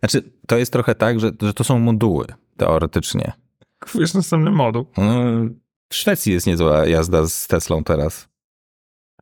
Znaczy, 0.00 0.22
to 0.46 0.56
jest 0.58 0.72
trochę 0.72 0.94
tak, 0.94 1.20
że, 1.20 1.30
że 1.42 1.54
to 1.54 1.64
są 1.64 1.78
moduły, 1.78 2.26
teoretycznie. 2.56 3.32
Kupujesz 3.80 4.14
następny 4.14 4.50
moduł. 4.50 4.86
No, 4.98 5.22
w 5.90 5.94
Szwecji 5.94 6.32
jest 6.32 6.46
niezła 6.46 6.86
jazda 6.86 7.26
z 7.26 7.46
Teslą 7.46 7.84
teraz. 7.84 8.28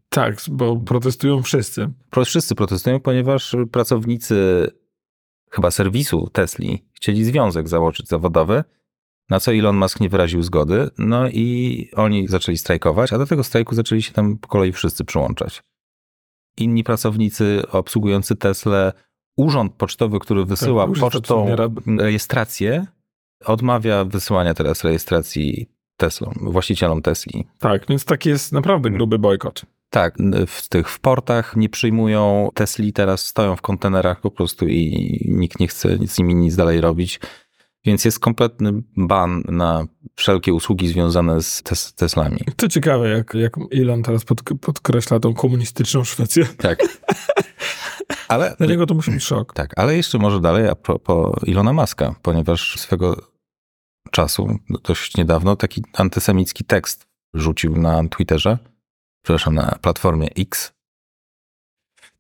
Tak, 0.09 0.37
bo 0.49 0.77
protestują 0.77 1.43
wszyscy. 1.43 1.89
Pro- 2.11 2.25
Wszyscy 2.25 2.55
protestują, 2.55 3.01
ponieważ 3.01 3.57
pracownicy 3.73 4.67
chyba 5.51 5.71
serwisu 5.71 6.31
Tesli 6.33 6.85
chcieli 6.93 7.25
związek 7.25 7.69
założyć 7.69 8.09
zawodowy, 8.09 8.65
na 9.31 9.41
co 9.41 9.53
Elon 9.55 9.77
Musk 9.77 10.01
nie 10.01 10.09
wyraził 10.09 10.43
zgody, 10.43 10.91
no 10.99 11.29
i 11.29 11.89
oni 11.97 12.29
zaczęli 12.29 12.59
strajkować, 12.59 13.13
a 13.13 13.19
do 13.19 13.27
tego 13.27 13.45
strajku 13.45 13.75
zaczęli 13.75 14.03
się 14.03 14.13
tam 14.13 14.39
po 14.39 14.49
kolei 14.49 14.73
wszyscy 14.73 15.05
przyłączać. 15.05 15.63
Inni 16.59 16.85
pracownicy 16.85 17.63
obsługujący 17.73 18.37
Tesla, 18.37 18.93
urząd 19.37 19.75
pocztowy, 19.75 20.19
który 20.19 20.45
wysyła 20.45 20.87
Tak, 20.87 20.99
pocztą 20.99 21.57
rejestrację, 21.99 22.87
odmawia 23.45 24.05
wysyłania 24.05 24.55
teraz 24.55 24.85
rejestracji 24.85 25.69
Teslom, 25.97 26.35
właścicielom 26.41 27.03
Tesli. 27.03 27.47
Tak, 27.59 27.87
więc 27.89 28.05
taki 28.05 28.29
jest 28.29 28.53
naprawdę 28.53 28.91
gruby 28.91 29.19
bojkot. 29.19 29.63
Tak, 29.91 30.17
w 30.47 30.69
tych 30.69 30.91
w 30.91 31.01
portach 31.01 31.57
nie 31.57 31.69
przyjmują 31.69 32.51
Tesli, 32.55 32.93
teraz 32.93 33.27
stoją 33.27 33.57
w 33.57 33.63
kontenerach 33.63 34.21
po 34.21 34.31
prostu 34.31 34.67
i 34.67 35.19
nikt 35.29 35.61
nie 35.61 35.69
chce 35.69 35.99
z 36.07 36.19
nimi 36.19 36.35
nic 36.35 36.57
dalej 36.57 36.81
robić. 36.81 37.21
Więc 37.85 38.05
jest 38.05 38.21
kompletny 38.21 38.73
ban 38.97 39.43
na 39.49 39.87
wszelkie 40.17 40.55
usługi 40.55 40.89
związane 40.89 41.43
z 41.43 41.63
tes 41.63 41.95
Teslami. 41.95 42.39
To 42.57 42.69
ciekawe, 42.69 43.09
jak, 43.09 43.35
jak 43.35 43.53
Elon 43.73 44.03
teraz 44.03 44.25
pod, 44.25 44.43
podkreśla 44.61 45.21
tą 45.21 45.35
komunistyczną 45.35 46.05
Szwecję. 46.05 46.45
Tak. 46.45 46.79
Ale, 48.29 48.55
Dla 48.59 48.67
niego 48.67 48.87
to 48.87 48.95
musi 48.95 49.11
być 49.11 49.25
szok. 49.25 49.55
tak, 49.55 49.73
ale 49.77 49.97
jeszcze 49.97 50.19
może 50.19 50.41
dalej 50.41 50.69
a 50.69 50.75
propos 50.75 51.35
Ilona 51.47 51.73
Maska, 51.73 52.15
ponieważ 52.23 52.81
swego 52.81 53.17
czasu, 54.11 54.59
dość 54.85 55.17
niedawno, 55.17 55.57
taki 55.57 55.83
antysemicki 55.93 56.65
tekst 56.65 57.07
rzucił 57.35 57.77
na 57.77 58.09
Twitterze, 58.09 58.59
przepraszam, 59.23 59.55
na 59.55 59.79
platformie 59.83 60.29
X. 60.37 60.73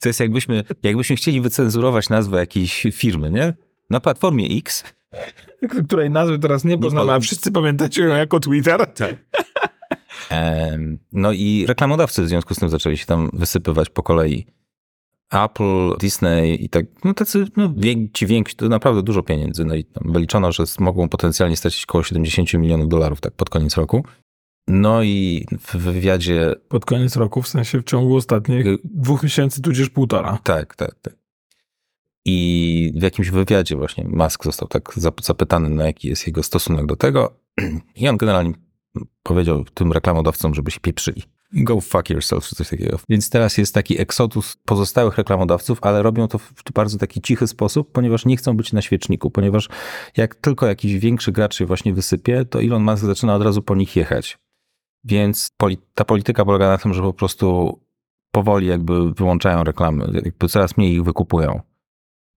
To 0.00 0.08
jest 0.08 0.20
jakbyśmy, 0.20 0.64
jakbyśmy 0.82 1.16
chcieli 1.16 1.40
wycenzurować 1.40 2.08
nazwę 2.08 2.38
jakiejś 2.38 2.86
firmy, 2.92 3.30
nie? 3.30 3.54
Na 3.90 4.00
platformie 4.00 4.46
X 4.58 4.84
Której 5.88 6.10
nazwy 6.10 6.38
teraz 6.38 6.64
nie 6.64 6.78
poznamy, 6.78 7.12
a 7.12 7.20
wszyscy 7.20 7.52
pamiętacie 7.52 8.02
ją 8.02 8.16
jako 8.16 8.40
Twitter. 8.40 8.86
Tak. 8.86 9.14
No 11.12 11.32
i 11.32 11.64
reklamodawcy 11.68 12.22
w 12.22 12.28
związku 12.28 12.54
z 12.54 12.58
tym 12.58 12.68
zaczęli 12.68 12.96
się 12.96 13.06
tam 13.06 13.30
wysypywać 13.32 13.90
po 13.90 14.02
kolei. 14.02 14.46
Apple, 15.32 15.96
Disney 16.00 16.64
i 16.64 16.68
tak, 16.68 16.86
no 17.04 17.14
tacy, 17.14 17.44
no 17.56 17.74
ci 18.14 18.26
więksi, 18.26 18.56
to 18.56 18.68
naprawdę 18.68 19.02
dużo 19.02 19.22
pieniędzy. 19.22 19.64
No 19.64 19.74
i 19.74 19.84
tam 19.84 20.12
wyliczono, 20.12 20.52
że 20.52 20.64
mogą 20.80 21.08
potencjalnie 21.08 21.56
stracić 21.56 21.84
około 21.84 22.04
70 22.04 22.54
milionów 22.54 22.88
dolarów 22.88 23.20
tak 23.20 23.32
pod 23.32 23.50
koniec 23.50 23.76
roku. 23.76 24.04
No 24.68 25.02
i 25.02 25.46
w 25.60 25.76
wywiadzie, 25.76 26.54
Pod 26.68 26.84
koniec 26.84 27.16
roku, 27.16 27.42
w 27.42 27.48
sensie 27.48 27.80
w 27.80 27.84
ciągu 27.84 28.16
ostatnich 28.16 28.66
Y- 28.66 28.78
dwóch 28.84 29.22
miesięcy, 29.22 29.62
tudzież 29.62 29.90
półtora. 29.90 30.38
tak, 30.44 30.76
tak, 30.76 30.94
tak. 31.02 31.14
I 32.24 32.92
w 32.96 33.02
jakimś 33.02 33.30
wywiadzie 33.30 33.76
właśnie 33.76 34.04
Musk 34.08 34.44
został 34.44 34.68
tak 34.68 34.92
zap- 34.96 35.24
zapytany, 35.24 35.68
na 35.68 35.86
jaki 35.86 36.08
jest 36.08 36.26
jego 36.26 36.42
stosunek 36.42 36.86
do 36.86 36.96
tego. 36.96 37.40
I 37.96 38.08
on 38.08 38.16
generalnie 38.16 38.52
powiedział 39.22 39.64
tym 39.64 39.92
reklamodawcom, 39.92 40.54
żeby 40.54 40.70
się 40.70 40.80
pieprzyli. 40.80 41.22
Go 41.52 41.80
fuck 41.80 42.10
yourself, 42.10 42.44
czy 42.44 42.56
coś 42.56 42.68
takiego. 42.68 42.98
Więc 43.08 43.30
teraz 43.30 43.58
jest 43.58 43.74
taki 43.74 44.00
eksodus 44.00 44.56
pozostałych 44.64 45.18
reklamodawców, 45.18 45.78
ale 45.82 46.02
robią 46.02 46.28
to 46.28 46.38
w 46.38 46.54
bardzo 46.74 46.98
taki 46.98 47.20
cichy 47.20 47.46
sposób, 47.46 47.92
ponieważ 47.92 48.26
nie 48.26 48.36
chcą 48.36 48.56
być 48.56 48.72
na 48.72 48.82
świeczniku, 48.82 49.30
ponieważ 49.30 49.68
jak 50.16 50.34
tylko 50.34 50.66
jakiś 50.66 50.98
większy 50.98 51.32
gracz 51.32 51.56
się 51.56 51.66
właśnie 51.66 51.94
wysypie, 51.94 52.44
to 52.44 52.62
Elon 52.62 52.82
Musk 52.82 53.04
zaczyna 53.04 53.34
od 53.34 53.42
razu 53.42 53.62
po 53.62 53.74
nich 53.74 53.96
jechać. 53.96 54.38
Więc 55.04 55.50
ta 55.94 56.04
polityka 56.04 56.44
polega 56.44 56.68
na 56.68 56.78
tym, 56.78 56.94
że 56.94 57.02
po 57.02 57.12
prostu 57.12 57.78
powoli 58.30 58.66
jakby 58.66 59.14
wyłączają 59.14 59.64
reklamy, 59.64 60.20
jakby 60.24 60.48
coraz 60.48 60.76
mniej 60.76 60.94
ich 60.94 61.02
wykupują. 61.02 61.60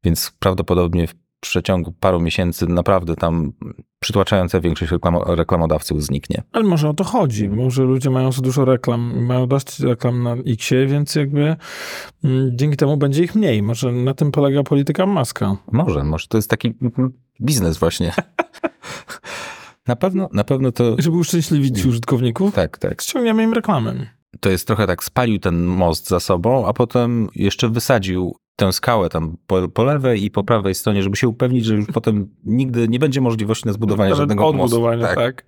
Więc 0.04 0.32
prawdopodobnie 0.40 1.08
w 1.08 1.16
przeciągu 1.40 1.92
paru 2.00 2.20
miesięcy 2.22 2.68
naprawdę 2.68 3.16
tam 3.16 3.54
przytłaczająca 4.00 4.60
większość 4.62 4.92
reklamo- 4.92 5.36
reklamodawców 5.36 6.04
zniknie. 6.04 6.44
Ale 6.52 6.64
może 6.64 6.90
o 6.90 6.94
to 6.94 7.04
chodzi. 7.04 7.50
Może 7.50 7.84
ludzie 7.84 8.10
mają 8.10 8.32
za 8.32 8.42
dużo 8.42 8.66
reklam, 8.66 9.26
mają 9.26 9.48
dość 9.48 9.80
reklam 9.80 10.24
na 10.24 10.34
Xie, 10.34 10.88
więc 10.88 11.16
jakby 11.16 11.56
mm, 12.24 12.52
dzięki 12.58 12.78
temu 12.78 12.98
będzie 12.98 13.24
ich 13.24 13.36
mniej. 13.36 13.64
Może 13.64 13.92
na 13.92 14.14
tym 14.14 14.32
polega 14.32 14.64
polityka 14.64 15.06
Maska. 15.06 15.58
Może, 15.72 16.04
może 16.04 16.28
to 16.28 16.38
jest 16.38 16.50
taki 16.50 16.74
biznes 17.42 17.78
właśnie. 17.78 18.14
Na 19.88 19.96
pewno, 19.96 20.30
na 20.34 20.44
pewno 20.44 20.72
to... 20.72 20.96
Żeby 21.00 21.18
uszczęśliwić 21.18 21.86
użytkowników, 21.86 22.56
Tak, 22.56 22.78
tak. 22.78 23.02
ściągniemy 23.02 23.44
im 23.44 23.54
reklamę. 23.54 24.08
To 24.40 24.50
jest 24.50 24.68
trochę 24.68 24.88
tak, 24.88 25.04
spalił 25.04 25.40
ten 25.40 25.64
most 25.64 26.08
za 26.08 26.20
sobą, 26.20 26.68
a 26.68 26.74
potem 26.74 27.28
jeszcze 27.36 27.70
wysadził 27.70 28.36
tę 28.62 28.74
skałę 28.74 29.10
tam 29.10 29.38
po, 29.48 29.68
po 29.70 29.84
lewej 29.84 30.24
i 30.24 30.32
po 30.32 30.44
prawej 30.44 30.76
stronie, 30.76 31.04
żeby 31.04 31.18
się 31.18 31.28
upewnić, 31.28 31.66
że 31.66 31.76
już 31.76 31.86
potem 31.94 32.28
nigdy 32.46 32.88
nie 32.88 33.00
będzie 33.00 33.22
możliwości 33.22 33.66
na 33.66 33.74
zbudowanie 33.74 34.10
Nawet 34.10 34.18
żadnego 34.18 34.48
odbudowania, 34.48 35.02
mostu. 35.02 35.16
tak. 35.16 35.46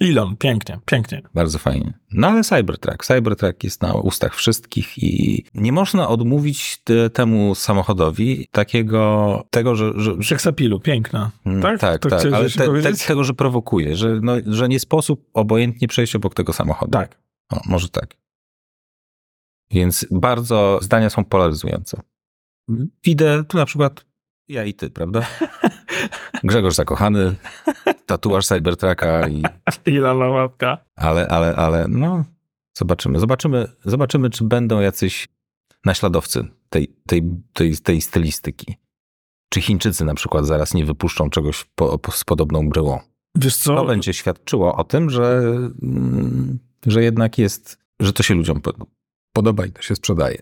Elon, 0.00 0.36
pięknie, 0.36 0.78
pięknie. 0.86 1.22
Bardzo 1.34 1.58
fajnie. 1.58 1.92
No 2.12 2.28
ale 2.28 2.42
Cybertruck. 2.42 3.04
Cybertruck 3.04 3.64
jest 3.64 3.82
na 3.82 3.94
ustach 3.94 4.34
wszystkich 4.34 4.98
i 4.98 5.44
nie 5.54 5.72
można 5.72 6.08
odmówić 6.08 6.78
te, 6.84 7.10
temu 7.10 7.54
samochodowi 7.54 8.48
takiego, 8.50 9.44
tego, 9.50 9.76
że... 9.76 9.92
że, 9.96 10.14
Seksapilu, 10.22 10.80
piękna. 10.80 11.30
Mm, 11.46 11.62
Tak? 11.62 11.80
tak, 11.80 12.02
To 12.02 12.08
tak 12.08 12.32
ale 12.32 12.50
te, 12.50 12.82
te, 12.82 13.06
tego, 13.06 13.24
że 13.24 13.34
prowokuje, 13.34 13.96
że, 13.96 14.20
no, 14.22 14.32
że 14.46 14.68
nie 14.68 14.80
sposób 14.80 15.26
obojętnie 15.34 15.88
przejść 15.88 16.16
obok 16.16 16.34
tego 16.34 16.52
samochodu. 16.52 16.92
Tak. 16.92 17.18
O, 17.52 17.60
może 17.66 17.88
tak. 17.88 18.16
Więc 19.70 20.06
bardzo 20.10 20.78
zdania 20.82 21.10
są 21.10 21.24
polaryzujące. 21.24 22.00
Idę 23.04 23.44
tu 23.44 23.56
na 23.56 23.66
przykład 23.66 24.04
ja 24.50 24.64
i 24.64 24.74
ty, 24.74 24.90
prawda? 24.90 25.26
Grzegorz 26.44 26.74
zakochany, 26.74 27.34
tatuaż 28.06 28.46
Cybertrucka 28.46 29.28
i 29.28 29.42
Ilona 29.86 30.28
łapka. 30.28 30.78
ale, 30.96 31.28
ale, 31.28 31.56
ale, 31.56 31.88
no, 31.88 32.24
zobaczymy. 32.78 33.20
Zobaczymy, 33.20 33.68
zobaczymy 33.84 34.30
czy 34.30 34.44
będą 34.44 34.80
jacyś 34.80 35.28
naśladowcy 35.84 36.48
tej, 36.68 36.96
tej, 37.06 37.22
tej, 37.52 37.76
tej 37.76 38.00
stylistyki. 38.00 38.76
Czy 39.48 39.60
Chińczycy 39.60 40.04
na 40.04 40.14
przykład 40.14 40.46
zaraz 40.46 40.74
nie 40.74 40.84
wypuszczą 40.84 41.30
czegoś 41.30 41.64
po, 41.74 41.98
po, 41.98 42.12
z 42.12 42.24
podobną 42.24 42.68
bryłą. 42.68 42.98
Wiesz 43.34 43.56
co? 43.56 43.76
To 43.76 43.84
będzie 43.84 44.14
świadczyło 44.14 44.76
o 44.76 44.84
tym, 44.84 45.10
że, 45.10 45.42
mm, 45.82 46.58
że 46.86 47.02
jednak 47.02 47.38
jest, 47.38 47.78
że 48.00 48.12
to 48.12 48.22
się 48.22 48.34
ludziom 48.34 48.60
podoba 49.40 49.66
i 49.66 49.72
to 49.72 49.82
się 49.82 49.94
sprzedaje. 49.94 50.38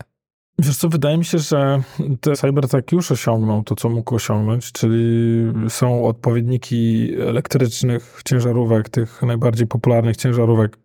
Wiesz 0.58 0.76
co, 0.76 0.88
wydaje 0.88 1.18
mi 1.18 1.24
się, 1.24 1.38
że 1.38 1.82
te 2.20 2.36
Cybertruck 2.36 2.92
już 2.92 3.12
osiągnął 3.12 3.62
to, 3.62 3.74
co 3.74 3.88
mógł 3.88 4.14
osiągnąć, 4.14 4.72
czyli 4.72 5.44
są 5.68 6.04
odpowiedniki 6.04 7.12
elektrycznych 7.20 8.20
ciężarówek, 8.24 8.88
tych 8.88 9.22
najbardziej 9.22 9.66
popularnych 9.66 10.16
ciężarówek. 10.16 10.78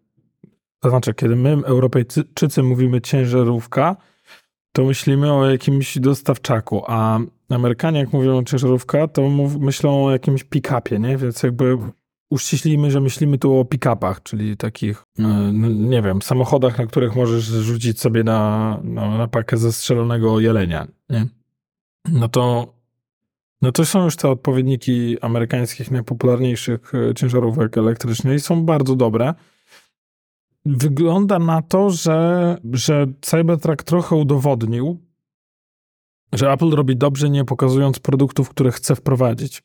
To 0.80 0.90
znaczy, 0.90 1.14
kiedy 1.14 1.36
my, 1.36 1.50
Europejczycy, 1.66 2.64
mówimy 2.64 3.02
ciężarówka, 3.02 3.96
to 4.72 4.86
myślimy 4.86 5.34
o 5.34 5.50
jakimś 5.50 5.98
dostawczaku, 5.98 6.84
a 6.88 7.20
Amerykanie, 7.50 8.00
jak 8.00 8.14
mówią 8.14 8.44
ciężarówka, 8.44 9.08
to 9.08 9.30
myślą 9.60 10.06
o 10.06 10.12
jakimś 10.12 10.44
pick-upie, 10.44 11.00
nie? 11.00 11.18
Więc 11.18 11.44
jakby 11.44 11.78
uściślimy, 12.34 12.92
że 12.92 13.02
myślimy 13.02 13.38
tu 13.38 13.60
o 13.60 13.66
pick-upach, 13.66 14.24
czyli 14.24 14.58
takich, 14.58 15.04
e, 15.20 15.24
no, 15.54 15.70
nie 15.70 16.02
wiem, 16.02 16.22
samochodach, 16.22 16.78
na 16.78 16.86
których 16.86 17.16
możesz 17.16 17.44
rzucić 17.44 18.00
sobie 18.00 18.24
na, 18.24 18.80
na, 18.84 19.18
na 19.18 19.28
pakę 19.28 19.58
zastrzelonego 19.58 20.40
jelenia, 20.40 20.88
nie? 21.10 21.28
no 22.12 22.28
to, 22.30 22.74
no 23.62 23.72
to 23.72 23.86
są 23.86 24.04
już 24.04 24.16
te 24.16 24.30
odpowiedniki 24.30 25.18
amerykańskich 25.22 25.92
najpopularniejszych 25.92 26.96
e, 26.96 27.14
ciężarówek 27.14 27.78
elektrycznych 27.78 28.38
i 28.38 28.40
są 28.40 28.66
bardzo 28.66 28.96
dobre. 28.96 29.34
Wygląda 30.66 31.40
na 31.40 31.62
to, 31.62 31.90
że, 31.90 32.58
że 32.74 33.08
Cybertruck 33.22 33.84
trochę 33.84 34.16
udowodnił, 34.16 35.00
że 36.34 36.52
Apple 36.52 36.70
robi 36.70 36.98
dobrze, 36.98 37.30
nie 37.30 37.46
pokazując 37.46 38.00
produktów, 38.00 38.50
które 38.50 38.72
chce 38.72 38.96
wprowadzić. 38.96 39.64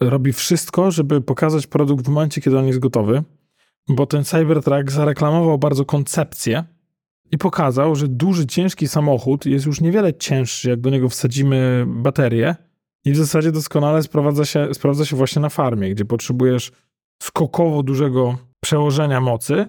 Robi 0.00 0.32
wszystko, 0.32 0.90
żeby 0.90 1.20
pokazać 1.20 1.66
produkt 1.66 2.04
w 2.04 2.08
momencie, 2.08 2.40
kiedy 2.40 2.58
on 2.58 2.66
jest 2.66 2.78
gotowy, 2.78 3.22
bo 3.88 4.06
ten 4.06 4.24
Cybertruck 4.24 4.90
zareklamował 4.90 5.58
bardzo 5.58 5.84
koncepcję 5.84 6.64
i 7.32 7.38
pokazał, 7.38 7.96
że 7.96 8.08
duży, 8.08 8.46
ciężki 8.46 8.88
samochód 8.88 9.46
jest 9.46 9.66
już 9.66 9.80
niewiele 9.80 10.14
cięższy, 10.14 10.70
jak 10.70 10.80
do 10.80 10.90
niego 10.90 11.08
wsadzimy 11.08 11.84
baterię 11.88 12.56
i 13.04 13.12
w 13.12 13.16
zasadzie 13.16 13.52
doskonale 13.52 14.02
sprawdza 14.02 14.44
się, 14.44 14.74
sprawdza 14.74 15.04
się 15.04 15.16
właśnie 15.16 15.42
na 15.42 15.48
farmie, 15.48 15.90
gdzie 15.90 16.04
potrzebujesz 16.04 16.72
skokowo 17.22 17.82
dużego 17.82 18.38
przełożenia 18.60 19.20
mocy, 19.20 19.66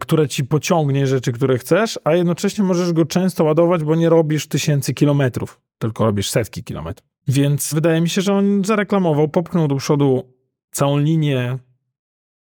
które 0.00 0.28
ci 0.28 0.44
pociągnie 0.44 1.06
rzeczy, 1.06 1.32
które 1.32 1.58
chcesz, 1.58 1.98
a 2.04 2.14
jednocześnie 2.14 2.64
możesz 2.64 2.92
go 2.92 3.04
często 3.04 3.44
ładować, 3.44 3.84
bo 3.84 3.94
nie 3.94 4.08
robisz 4.08 4.48
tysięcy 4.48 4.94
kilometrów, 4.94 5.60
tylko 5.78 6.04
robisz 6.04 6.30
setki 6.30 6.64
kilometrów. 6.64 7.08
Więc 7.28 7.74
wydaje 7.74 8.00
mi 8.00 8.08
się, 8.08 8.20
że 8.20 8.34
on 8.34 8.64
zareklamował, 8.64 9.28
popchnął 9.28 9.68
do 9.68 9.76
przodu 9.76 10.34
całą 10.70 10.98
linię 10.98 11.58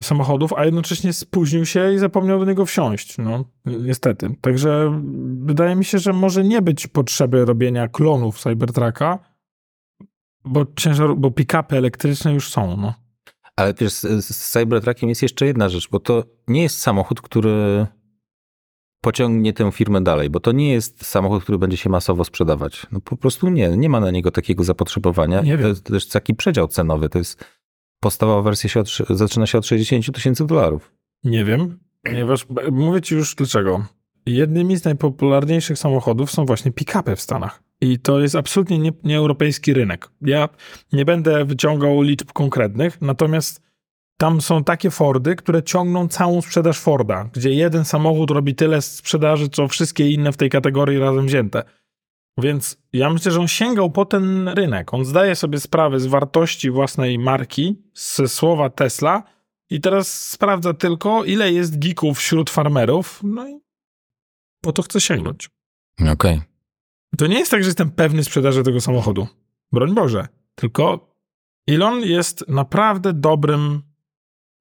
samochodów, 0.04 0.54
a 0.54 0.66
jednocześnie 0.66 1.14
spóźnił 1.14 1.66
się 1.66 1.94
i 1.94 1.98
zapomniał 1.98 2.40
do 2.40 2.46
niego 2.46 2.66
wsiąść. 2.66 3.18
No, 3.18 3.46
niestety. 3.66 4.36
Także 4.42 5.02
wydaje 5.38 5.76
mi 5.76 5.86
się, 5.86 6.00
że 6.00 6.14
może 6.14 6.44
nie 6.44 6.62
być 6.62 6.88
potrzeby 6.88 7.46
robienia 7.46 7.88
klonów 7.88 8.40
Cybertrucka, 8.40 9.20
bo 10.46 10.66
ciężar, 10.76 11.16
bo 11.18 11.30
pick-upy 11.30 11.78
elektryczne 11.78 12.34
już 12.34 12.50
są. 12.50 12.78
No. 12.78 12.94
Ale 13.56 13.74
wiesz, 13.74 13.94
z, 13.94 14.26
z 14.26 14.52
Cybertruckiem 14.52 15.10
jest 15.10 15.22
jeszcze 15.22 15.46
jedna 15.46 15.70
rzecz, 15.70 15.90
bo 15.90 16.00
to 16.00 16.24
nie 16.48 16.64
jest 16.64 16.80
samochód, 16.80 17.22
który 17.22 17.88
pociągnie 19.02 19.54
tę 19.54 19.72
firmę 19.72 20.02
dalej, 20.02 20.30
bo 20.30 20.40
to 20.40 20.52
nie 20.52 20.72
jest 20.72 21.06
samochód, 21.06 21.44
który 21.44 21.58
będzie 21.58 21.78
się 21.78 21.90
masowo 21.90 22.24
sprzedawać. 22.24 22.88
No 22.92 23.02
po 23.02 23.18
prostu 23.18 23.50
nie, 23.50 23.70
nie 23.70 23.90
ma 23.90 24.00
na 24.00 24.12
niego 24.12 24.32
takiego 24.32 24.64
zapotrzebowania. 24.64 25.42
Nie 25.42 25.58
to 25.58 25.68
jest 25.68 25.84
też 25.84 26.08
taki 26.08 26.36
przedział 26.36 26.68
cenowy. 26.68 27.10
To 27.10 27.18
jest 27.18 27.46
podstawowa 28.00 28.42
wersja 28.42 28.70
się 28.70 28.80
od, 28.80 28.90
zaczyna 29.10 29.46
się 29.46 29.58
od 29.58 29.66
60 29.66 30.16
tysięcy 30.16 30.48
dolarów. 30.48 30.94
Nie 31.24 31.46
wiem, 31.46 31.80
ponieważ 32.04 32.46
mówię 32.72 33.02
ci 33.02 33.16
już 33.16 33.36
dlaczego. 33.36 33.86
Jednymi 34.26 34.78
z 34.78 34.86
najpopularniejszych 34.86 35.80
samochodów 35.80 36.32
są 36.32 36.46
właśnie 36.46 36.72
pick-upy 36.72 37.16
w 37.16 37.22
Stanach. 37.22 37.64
I 37.82 38.00
to 38.00 38.20
jest 38.20 38.36
absolutnie 38.36 38.80
nie, 38.80 38.92
nie 39.04 39.22
rynek. 39.68 40.10
Ja 40.22 40.50
nie 40.94 41.06
będę 41.06 41.46
wyciągał 41.46 42.02
liczb 42.02 42.32
konkretnych, 42.34 43.02
natomiast 43.02 43.62
tam 44.18 44.42
są 44.42 44.64
takie 44.64 44.92
Fordy, 44.92 45.36
które 45.36 45.64
ciągną 45.64 46.08
całą 46.08 46.42
sprzedaż 46.42 46.80
Forda, 46.80 47.30
gdzie 47.34 47.54
jeden 47.54 47.86
samochód 47.86 48.32
robi 48.32 48.56
tyle 48.56 48.82
sprzedaży, 48.82 49.50
co 49.50 49.68
wszystkie 49.68 50.10
inne 50.12 50.32
w 50.32 50.38
tej 50.38 50.50
kategorii 50.50 51.00
razem 51.00 51.28
wzięte. 51.28 51.64
Więc 52.38 52.78
ja 52.94 53.10
myślę, 53.10 53.32
że 53.32 53.40
on 53.40 53.48
sięgał 53.48 53.92
po 53.92 54.06
ten 54.06 54.48
rynek. 54.48 54.94
On 54.94 55.06
zdaje 55.06 55.36
sobie 55.36 55.60
sprawę 55.60 56.00
z 56.00 56.06
wartości 56.06 56.72
własnej 56.72 57.20
marki, 57.20 57.82
ze 57.94 58.28
słowa 58.28 58.70
Tesla 58.70 59.24
i 59.70 59.82
teraz 59.82 60.30
sprawdza 60.30 60.74
tylko, 60.74 61.24
ile 61.24 61.52
jest 61.52 61.80
geeków 61.80 62.18
wśród 62.18 62.50
farmerów, 62.50 63.20
no 63.24 63.50
i 63.50 63.60
po 64.62 64.74
to 64.74 64.82
chce 64.82 65.02
sięgnąć. 65.02 65.50
Okej. 66.12 66.42
To 67.18 67.28
nie 67.28 67.40
jest 67.40 67.52
tak, 67.52 67.64
że 67.64 67.68
jestem 67.68 67.92
pewny 67.92 68.24
sprzedaży 68.24 68.64
tego 68.64 68.82
samochodu. 68.82 69.28
Broń 69.72 69.94
Boże. 69.94 70.28
Tylko 70.56 71.16
Elon 71.68 72.02
jest 72.02 72.46
naprawdę 72.48 73.14
dobrym 73.14 73.82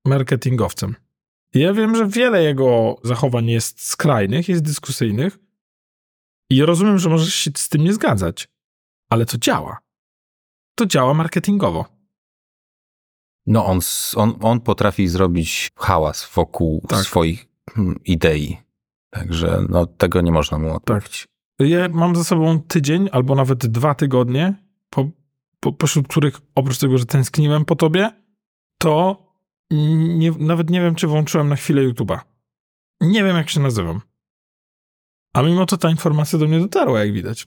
marketingowcem. 0.06 0.94
Ja 1.54 1.72
wiem, 1.72 1.96
że 1.96 2.08
wiele 2.08 2.42
jego 2.42 2.96
zachowań 3.04 3.46
jest 3.46 3.80
skrajnych, 3.80 4.48
jest 4.48 4.62
dyskusyjnych 4.62 5.38
i 6.50 6.62
rozumiem, 6.62 6.98
że 6.98 7.08
możesz 7.08 7.34
się 7.34 7.50
z 7.56 7.68
tym 7.68 7.84
nie 7.84 7.92
zgadzać, 7.92 8.48
ale 9.10 9.26
to 9.26 9.38
działa. 9.38 9.78
To 10.74 10.86
działa 10.86 11.14
marketingowo. 11.14 11.84
No 13.46 13.66
on, 13.66 13.80
on, 14.16 14.38
on 14.40 14.60
potrafi 14.60 15.08
zrobić 15.08 15.70
hałas 15.76 16.30
wokół 16.34 16.82
Tak. 16.88 16.98
swoich 16.98 17.48
hmm, 17.70 18.00
idei. 18.04 18.58
Także 19.10 19.66
no, 19.68 19.86
tego 19.86 20.20
nie 20.20 20.32
można 20.32 20.58
mu 20.58 20.74
odprawić. 20.74 21.26
Ja 21.58 21.88
mam 21.88 22.16
za 22.16 22.24
sobą 22.24 22.62
tydzień 22.62 23.08
albo 23.12 23.34
nawet 23.34 23.66
dwa 23.66 23.94
tygodnie, 23.94 24.54
po, 24.90 25.10
po, 25.60 25.72
pośród 25.72 26.08
których 26.08 26.40
oprócz 26.54 26.78
tego, 26.78 26.98
że 26.98 27.06
tęskniłem 27.06 27.64
po 27.64 27.76
tobie, 27.76 28.10
to 28.78 29.25
nie, 29.70 30.30
nawet 30.30 30.70
nie 30.70 30.80
wiem, 30.80 30.94
czy 30.94 31.06
włączyłem 31.06 31.48
na 31.48 31.56
chwilę 31.56 31.82
YouTube'a. 31.82 32.18
Nie 33.00 33.24
wiem, 33.24 33.36
jak 33.36 33.50
się 33.50 33.60
nazywam. 33.60 34.00
A 35.34 35.42
mimo 35.42 35.66
to 35.66 35.76
ta 35.76 35.90
informacja 35.90 36.38
do 36.38 36.48
mnie 36.48 36.60
dotarła, 36.60 37.00
jak 37.00 37.12
widać. 37.12 37.46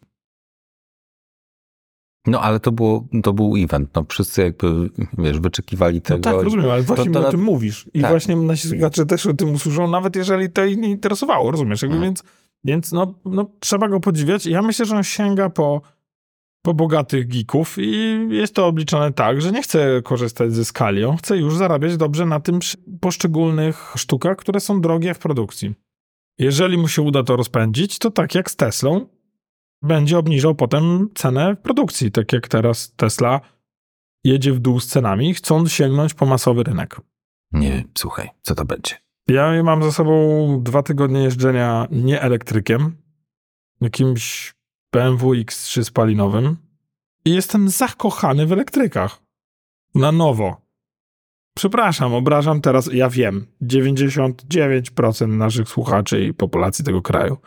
No 2.27 2.41
ale 2.41 2.59
to, 2.59 2.71
było, 2.71 3.07
to 3.23 3.33
był 3.33 3.55
event. 3.57 3.89
No, 3.95 4.05
wszyscy 4.09 4.41
jakby, 4.41 4.89
wiesz, 5.17 5.39
wyczekiwali 5.39 5.95
No 5.95 6.01
tego. 6.01 6.21
tak, 6.21 6.43
rozumiem, 6.43 6.69
ale 6.71 6.81
właśnie 6.81 7.11
to 7.11 7.19
mi 7.19 7.25
o 7.25 7.31
tym 7.31 7.43
mówisz. 7.43 7.89
I 7.93 8.01
tak. 8.01 8.09
właśnie 8.11 8.35
nasi 8.35 8.67
słuchacze 8.67 9.05
też 9.05 9.25
o 9.25 9.33
tym 9.33 9.53
usłyszą, 9.53 9.87
nawet 9.87 10.15
jeżeli 10.15 10.49
to 10.49 10.65
ich 10.65 10.77
nie 10.77 10.89
interesowało, 10.89 11.51
rozumiesz? 11.51 11.81
Jakby, 11.81 11.95
Mhm. 11.97 12.09
Więc, 12.13 12.23
więc 12.63 12.91
no, 12.91 13.13
no, 13.25 13.45
trzeba 13.59 13.89
go 13.89 13.99
podziwiać. 13.99 14.45
Ja 14.45 14.61
myślę, 14.61 14.85
że 14.85 14.95
on 14.97 15.03
sięga 15.03 15.49
po 15.49 15.81
bogatych 16.73 17.27
geeków 17.27 17.75
i 17.77 18.19
jest 18.29 18.55
to 18.55 18.67
obliczone 18.67 19.13
tak, 19.13 19.41
że 19.41 19.51
nie 19.51 19.63
chce 19.63 20.01
korzystać 20.01 20.53
ze 20.53 20.65
skali. 20.65 21.03
On 21.05 21.17
chce 21.17 21.37
już 21.37 21.57
zarabiać 21.57 21.97
dobrze 21.97 22.25
na 22.25 22.39
tym 22.39 22.59
poszczególnych 23.01 23.93
sztukach, 23.95 24.37
które 24.37 24.59
są 24.59 24.81
drogie 24.81 25.13
w 25.13 25.19
produkcji. 25.19 25.73
Jeżeli 26.39 26.77
mu 26.77 26.87
się 26.87 27.01
uda 27.01 27.23
to 27.23 27.35
rozpędzić, 27.35 27.99
to 27.99 28.11
tak 28.11 28.35
jak 28.35 28.51
z 28.51 28.55
Teslą, 28.55 29.05
będzie 29.81 30.17
obniżał 30.17 30.55
potem 30.55 31.09
cenę 31.15 31.55
produkcji, 31.55 32.11
tak 32.11 32.33
jak 32.33 32.47
teraz 32.47 32.93
Tesla 32.95 33.41
jedzie 34.23 34.53
w 34.53 34.59
dół 34.59 34.79
z 34.79 34.87
cenami, 34.87 35.33
chcąc 35.33 35.71
sięgnąć 35.71 36.13
po 36.13 36.25
masowy 36.25 36.63
rynek. 36.63 37.01
Nie 37.51 37.83
słuchaj, 37.97 38.29
co 38.41 38.55
to 38.55 38.65
będzie. 38.65 38.95
Ja 39.27 39.63
mam 39.63 39.83
za 39.83 39.91
sobą 39.91 40.63
dwa 40.63 40.83
tygodnie 40.83 41.23
jeżdżenia 41.23 41.87
nie 41.91 42.21
elektrykiem, 42.21 42.97
jakimś 43.81 44.53
BMW 44.91 45.33
X3 45.33 45.83
spalinowym 45.83 46.57
i 47.25 47.33
jestem 47.33 47.69
zakochany 47.69 48.45
w 48.45 48.51
elektrykach. 48.51 49.21
Na 49.95 50.11
nowo. 50.11 50.61
Przepraszam, 51.55 52.13
obrażam 52.13 52.61
teraz, 52.61 52.89
ja 52.93 53.09
wiem, 53.09 53.47
99% 53.61 55.27
naszych 55.27 55.69
słuchaczy 55.69 56.23
i 56.23 56.33
populacji 56.33 56.85
tego 56.85 57.01
kraju. 57.01 57.37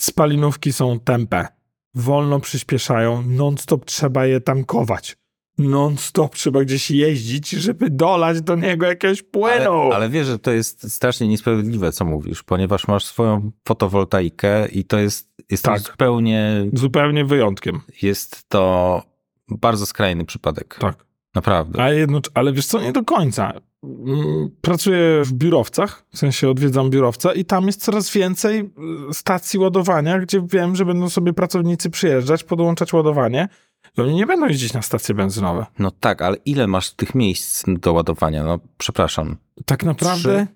Spalinówki 0.00 0.72
są 0.72 1.00
tempe, 1.00 1.48
wolno 1.94 2.40
przyspieszają, 2.40 3.22
non-stop 3.22 3.84
trzeba 3.84 4.26
je 4.26 4.40
tankować. 4.40 5.16
Non-stop 5.60 6.34
trzeba 6.34 6.64
gdzieś 6.64 6.90
jeździć, 6.90 7.50
żeby 7.50 7.90
dolać 7.90 8.42
do 8.42 8.56
niego 8.56 8.86
jakiegoś 8.86 9.22
płynu. 9.22 9.72
Ale, 9.72 9.96
ale 9.96 10.08
wiesz, 10.08 10.26
że 10.26 10.38
to 10.38 10.50
jest 10.50 10.92
strasznie 10.92 11.28
niesprawiedliwe, 11.28 11.92
co 11.92 12.04
mówisz, 12.04 12.42
ponieważ 12.42 12.88
masz 12.88 13.04
swoją 13.04 13.50
fotowoltaikę 13.68 14.68
i 14.68 14.84
to 14.84 14.98
jest, 14.98 15.30
jest 15.50 15.64
to 15.64 15.70
Tak. 15.70 15.80
zupełnie, 15.80 16.66
Zupełnie 16.72 17.24
wyjątkiem. 17.24 17.80
jest 18.02 18.48
to 18.48 19.02
bardzo 19.48 19.86
skrajny 19.86 20.24
przypadek. 20.24 20.76
Tak. 20.80 21.04
Naprawdę. 21.34 21.82
A 21.82 21.90
jedno, 21.92 22.20
ale 22.34 22.52
wiesz 22.52 22.66
co, 22.66 22.80
nie 22.80 22.92
do 22.92 23.04
końca. 23.04 23.52
Mm, 23.84 24.50
Pracuję 24.60 25.22
w 25.24 25.32
biurowcach, 25.32 26.04
w 26.12 26.18
sensie 26.18 26.48
odwiedzam 26.48 26.90
biurowca 26.90 27.32
i 27.32 27.44
tam 27.44 27.66
jest 27.66 27.82
coraz 27.84 28.10
więcej 28.12 28.60
y, 29.10 29.14
stacji 29.14 29.58
ładowania, 29.58 30.18
gdzie 30.18 30.42
wiem, 30.52 30.76
że 30.76 30.84
będą 30.84 31.08
sobie 31.08 31.32
pracownicy 31.32 31.90
przyjeżdżać, 31.90 32.44
podłączać 32.44 32.92
ładowanie 32.92 33.48
i 33.98 34.00
oni 34.00 34.14
nie 34.14 34.26
będą 34.26 34.46
jeździć 34.46 34.72
na 34.72 34.82
stacje 34.82 35.14
benzynowe. 35.14 35.66
No 35.78 35.90
tak, 35.90 36.22
ale 36.22 36.36
ile 36.44 36.66
masz 36.66 36.90
tych 36.90 37.14
miejsc 37.14 37.64
do 37.68 37.92
ładowania? 37.92 38.44
No 38.44 38.58
przepraszam. 38.78 39.36
Tak 39.66 39.84
naprawdę 39.84 40.46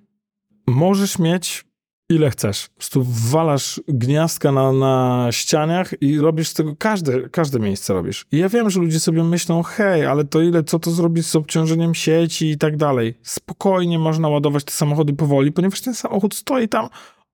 możesz 0.67 1.19
mieć 1.19 1.65
ile 2.09 2.31
chcesz. 2.31 2.69
Po 2.69 2.75
prostu 2.75 3.05
walasz 3.09 3.81
gniazdka 3.89 4.53
na, 4.53 4.73
na 4.73 5.29
ścianiach 5.31 6.03
i 6.03 6.19
robisz 6.19 6.49
z 6.49 6.55
tego 6.55 6.77
każde, 6.77 7.29
każde 7.29 7.61
miejsce 7.61 7.95
robisz. 7.95 8.27
I 8.33 8.39
ja 8.39 8.49
wiem, 8.49 8.71
że 8.71 8.81
ludzie 8.81 9.01
sobie 9.01 9.25
myślą, 9.25 9.63
hej, 9.63 10.07
ale 10.07 10.25
to 10.25 10.41
ile, 10.41 10.63
co 10.63 10.79
to 10.79 10.91
zrobić 10.91 11.27
z 11.27 11.37
obciążeniem 11.37 11.95
sieci 11.95 12.51
i 12.51 12.59
tak 12.59 12.77
dalej. 12.77 13.19
Spokojnie 13.23 13.99
można 13.99 14.29
ładować 14.29 14.65
te 14.65 14.73
samochody 14.73 15.13
powoli, 15.13 15.53
ponieważ 15.53 15.81
ten 15.81 15.95
samochód 15.95 16.35
stoi 16.35 16.69
tam 16.69 16.89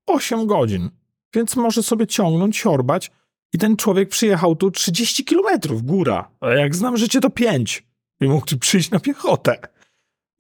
8 0.07 0.47
godzin. 0.47 0.91
Więc 1.35 1.57
może 1.57 1.83
sobie 1.83 2.07
ciągnąć, 2.07 2.57
siorbać 2.57 3.11
i 3.55 3.59
ten 3.59 3.77
człowiek 3.77 4.09
przyjechał 4.09 4.57
tu 4.57 4.71
30 4.71 5.25
kilometrów, 5.25 5.83
góra. 5.83 6.31
A 6.41 6.51
jak 6.51 6.75
znam 6.75 6.97
życie, 6.97 7.21
to 7.21 7.31
5. 7.31 7.87
I 8.21 8.29
mógł 8.29 8.47
tu 8.47 8.59
przyjść 8.59 8.91
na 8.91 9.01
piechotę. 9.01 9.59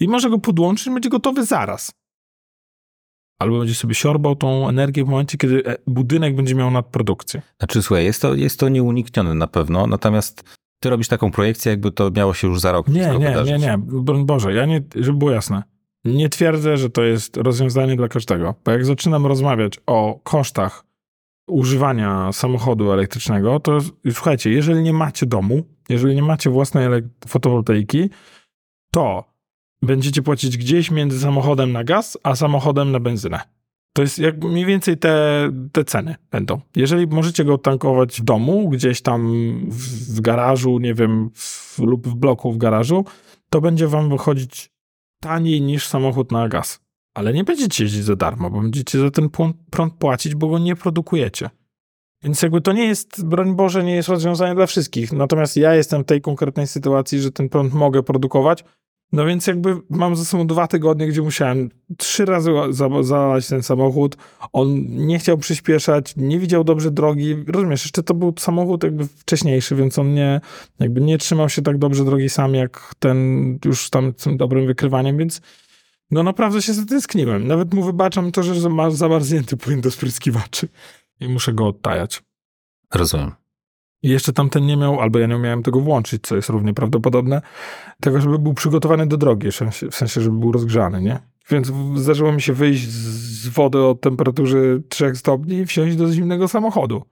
I 0.00 0.08
może 0.08 0.30
go 0.30 0.38
podłączyć, 0.38 0.90
będzie 0.94 1.08
gotowy 1.08 1.44
zaraz. 1.44 1.92
albo 3.38 3.58
będzie 3.58 3.74
sobie 3.74 3.94
siorbał 3.94 4.36
tą 4.36 4.68
energię 4.68 5.04
w 5.04 5.08
momencie, 5.08 5.38
kiedy 5.38 5.64
e, 5.66 5.76
budynek 5.86 6.36
będzie 6.36 6.54
miał 6.54 6.70
nadprodukcję. 6.70 7.42
Znaczy, 7.58 7.82
słuchaj, 7.82 8.04
jest 8.04 8.22
to, 8.22 8.34
jest 8.34 8.60
to 8.60 8.68
nieuniknione 8.68 9.34
na 9.34 9.46
pewno, 9.46 9.86
natomiast 9.86 10.42
ty 10.82 10.90
robisz 10.90 11.08
taką 11.08 11.30
projekcję, 11.30 11.70
jakby 11.70 11.92
to 11.92 12.10
miało 12.10 12.34
się 12.34 12.48
już 12.48 12.60
za 12.60 12.72
rok 12.72 12.88
Nie, 12.88 13.00
nie, 13.00 13.12
wydarzyć. 13.18 13.50
nie, 13.52 13.58
nie, 13.58 13.78
broń 13.78 14.26
Boże, 14.26 14.52
ja 14.54 14.66
nie, 14.66 14.82
żeby 14.96 15.18
było 15.18 15.30
jasne, 15.30 15.62
nie 16.04 16.28
twierdzę, 16.28 16.76
że 16.76 16.90
to 16.90 17.02
jest 17.02 17.36
rozwiązanie 17.36 17.96
dla 17.96 18.08
każdego, 18.08 18.54
bo 18.64 18.70
jak 18.72 18.84
zaczynam 18.84 19.26
rozmawiać 19.26 19.80
o 19.86 20.20
kosztach 20.24 20.84
używania 21.46 22.32
samochodu 22.32 22.92
elektrycznego, 22.92 23.60
to 23.60 23.78
słuchajcie, 24.12 24.50
jeżeli 24.50 24.82
nie 24.82 24.92
macie 24.92 25.26
domu, 25.26 25.62
jeżeli 25.88 26.14
nie 26.14 26.22
macie 26.22 26.50
własnej 26.50 26.88
fotowoltaiki, 27.28 28.10
to 28.92 29.24
będziecie 29.82 30.22
płacić 30.22 30.56
gdzieś 30.56 30.90
między 30.90 31.20
samochodem 31.20 31.72
na 31.72 31.84
gaz, 31.84 32.18
a 32.22 32.36
samochodem 32.36 32.92
na 32.92 33.00
benzynę. 33.00 33.40
To 33.92 34.02
jest 34.02 34.18
jak 34.18 34.44
mniej 34.44 34.66
więcej 34.66 34.96
te, 34.98 35.48
te 35.72 35.84
ceny 35.84 36.14
będą. 36.30 36.60
Jeżeli 36.76 37.06
możecie 37.06 37.44
go 37.44 37.58
tankować 37.58 38.20
w 38.20 38.24
domu, 38.24 38.68
gdzieś 38.68 39.02
tam 39.02 39.30
w, 39.68 40.16
w 40.16 40.20
garażu, 40.20 40.78
nie 40.78 40.94
wiem, 40.94 41.30
w, 41.34 41.78
lub 41.78 42.08
w 42.08 42.14
bloku 42.14 42.52
w 42.52 42.58
garażu, 42.58 43.04
to 43.50 43.60
będzie 43.60 43.88
wam 43.88 44.08
wychodzić 44.08 44.70
taniej 45.20 45.60
niż 45.60 45.86
samochód 45.86 46.32
na 46.32 46.48
gaz. 46.48 46.80
Ale 47.14 47.32
nie 47.32 47.44
będziecie 47.44 47.84
jeździć 47.84 48.04
za 48.04 48.16
darmo, 48.16 48.50
bo 48.50 48.60
będziecie 48.60 48.98
za 48.98 49.10
ten 49.10 49.28
prąd 49.70 49.94
płacić, 49.98 50.34
bo 50.34 50.48
go 50.48 50.58
nie 50.58 50.76
produkujecie. 50.76 51.50
Więc 52.22 52.42
jakby 52.42 52.60
to 52.60 52.72
nie 52.72 52.84
jest, 52.86 53.24
broń 53.24 53.54
Boże, 53.56 53.84
nie 53.84 53.94
jest 53.94 54.08
rozwiązanie 54.08 54.54
dla 54.54 54.66
wszystkich. 54.66 55.12
Natomiast 55.12 55.56
ja 55.56 55.74
jestem 55.74 56.02
w 56.02 56.06
tej 56.06 56.20
konkretnej 56.20 56.66
sytuacji, 56.66 57.20
że 57.20 57.32
ten 57.32 57.48
prąd 57.48 57.72
mogę 57.74 58.02
produkować. 58.02 58.64
No 59.12 59.24
więc 59.26 59.46
jakby 59.46 59.76
mam 59.90 60.16
ze 60.16 60.24
sobą 60.24 60.46
dwa 60.46 60.66
tygodnie, 60.66 61.08
gdzie 61.08 61.22
musiałem 61.22 61.70
trzy 61.98 62.24
razy 62.24 62.50
za- 62.70 63.02
zalać 63.02 63.48
ten 63.48 63.62
samochód. 63.62 64.16
On 64.52 64.86
nie 64.86 65.18
chciał 65.18 65.38
przyspieszać, 65.38 66.16
nie 66.16 66.38
widział 66.38 66.64
dobrze 66.64 66.90
drogi. 66.90 67.36
Rozumiesz, 67.46 67.84
jeszcze 67.84 68.02
to 68.02 68.14
był 68.14 68.34
samochód 68.38 68.84
jakby 68.84 69.06
wcześniejszy, 69.06 69.76
więc 69.76 69.98
on 69.98 70.14
nie, 70.14 70.40
jakby 70.80 71.00
nie 71.00 71.18
trzymał 71.18 71.48
się 71.48 71.62
tak 71.62 71.78
dobrze 71.78 72.04
drogi 72.04 72.28
sam, 72.28 72.54
jak 72.54 72.94
ten 72.98 73.58
już 73.64 73.90
tam 73.90 74.12
z 74.16 74.22
tym 74.22 74.36
dobrym 74.36 74.66
wykrywaniem, 74.66 75.18
więc 75.18 75.40
no 76.10 76.22
naprawdę 76.22 76.62
się 76.62 76.74
zatęskniłem. 76.74 77.46
Nawet 77.46 77.74
mu 77.74 77.82
wybaczam 77.82 78.32
to, 78.32 78.42
że 78.42 78.68
ma 78.68 78.90
zamarznięty 78.90 79.56
płyn 79.56 79.80
do 79.80 79.90
spryskiwaczy 79.90 80.68
i 81.20 81.28
muszę 81.28 81.52
go 81.52 81.66
odtajać. 81.66 82.22
Rozumiem. 82.94 83.32
I 84.02 84.08
jeszcze 84.08 84.32
tamten 84.32 84.66
nie 84.66 84.76
miał, 84.76 85.00
albo 85.00 85.18
ja 85.18 85.26
nie 85.26 85.36
umiałem 85.36 85.62
tego 85.62 85.80
włączyć, 85.80 86.22
co 86.22 86.36
jest 86.36 86.48
równie 86.48 86.74
prawdopodobne, 86.74 87.42
tego, 88.00 88.20
żeby 88.20 88.38
był 88.38 88.54
przygotowany 88.54 89.06
do 89.06 89.16
drogi, 89.16 89.48
w 89.90 89.94
sensie, 89.94 90.20
żeby 90.20 90.38
był 90.38 90.52
rozgrzany, 90.52 91.02
nie? 91.02 91.20
Więc 91.50 91.72
zdarzyło 91.94 92.32
mi 92.32 92.42
się 92.42 92.52
wyjść 92.52 92.88
z 92.88 93.48
wody 93.48 93.78
o 93.78 93.94
temperaturze 93.94 94.58
3 94.88 95.14
stopni 95.14 95.56
i 95.56 95.66
wsiąść 95.66 95.96
do 95.96 96.12
zimnego 96.12 96.48
samochodu. 96.48 97.02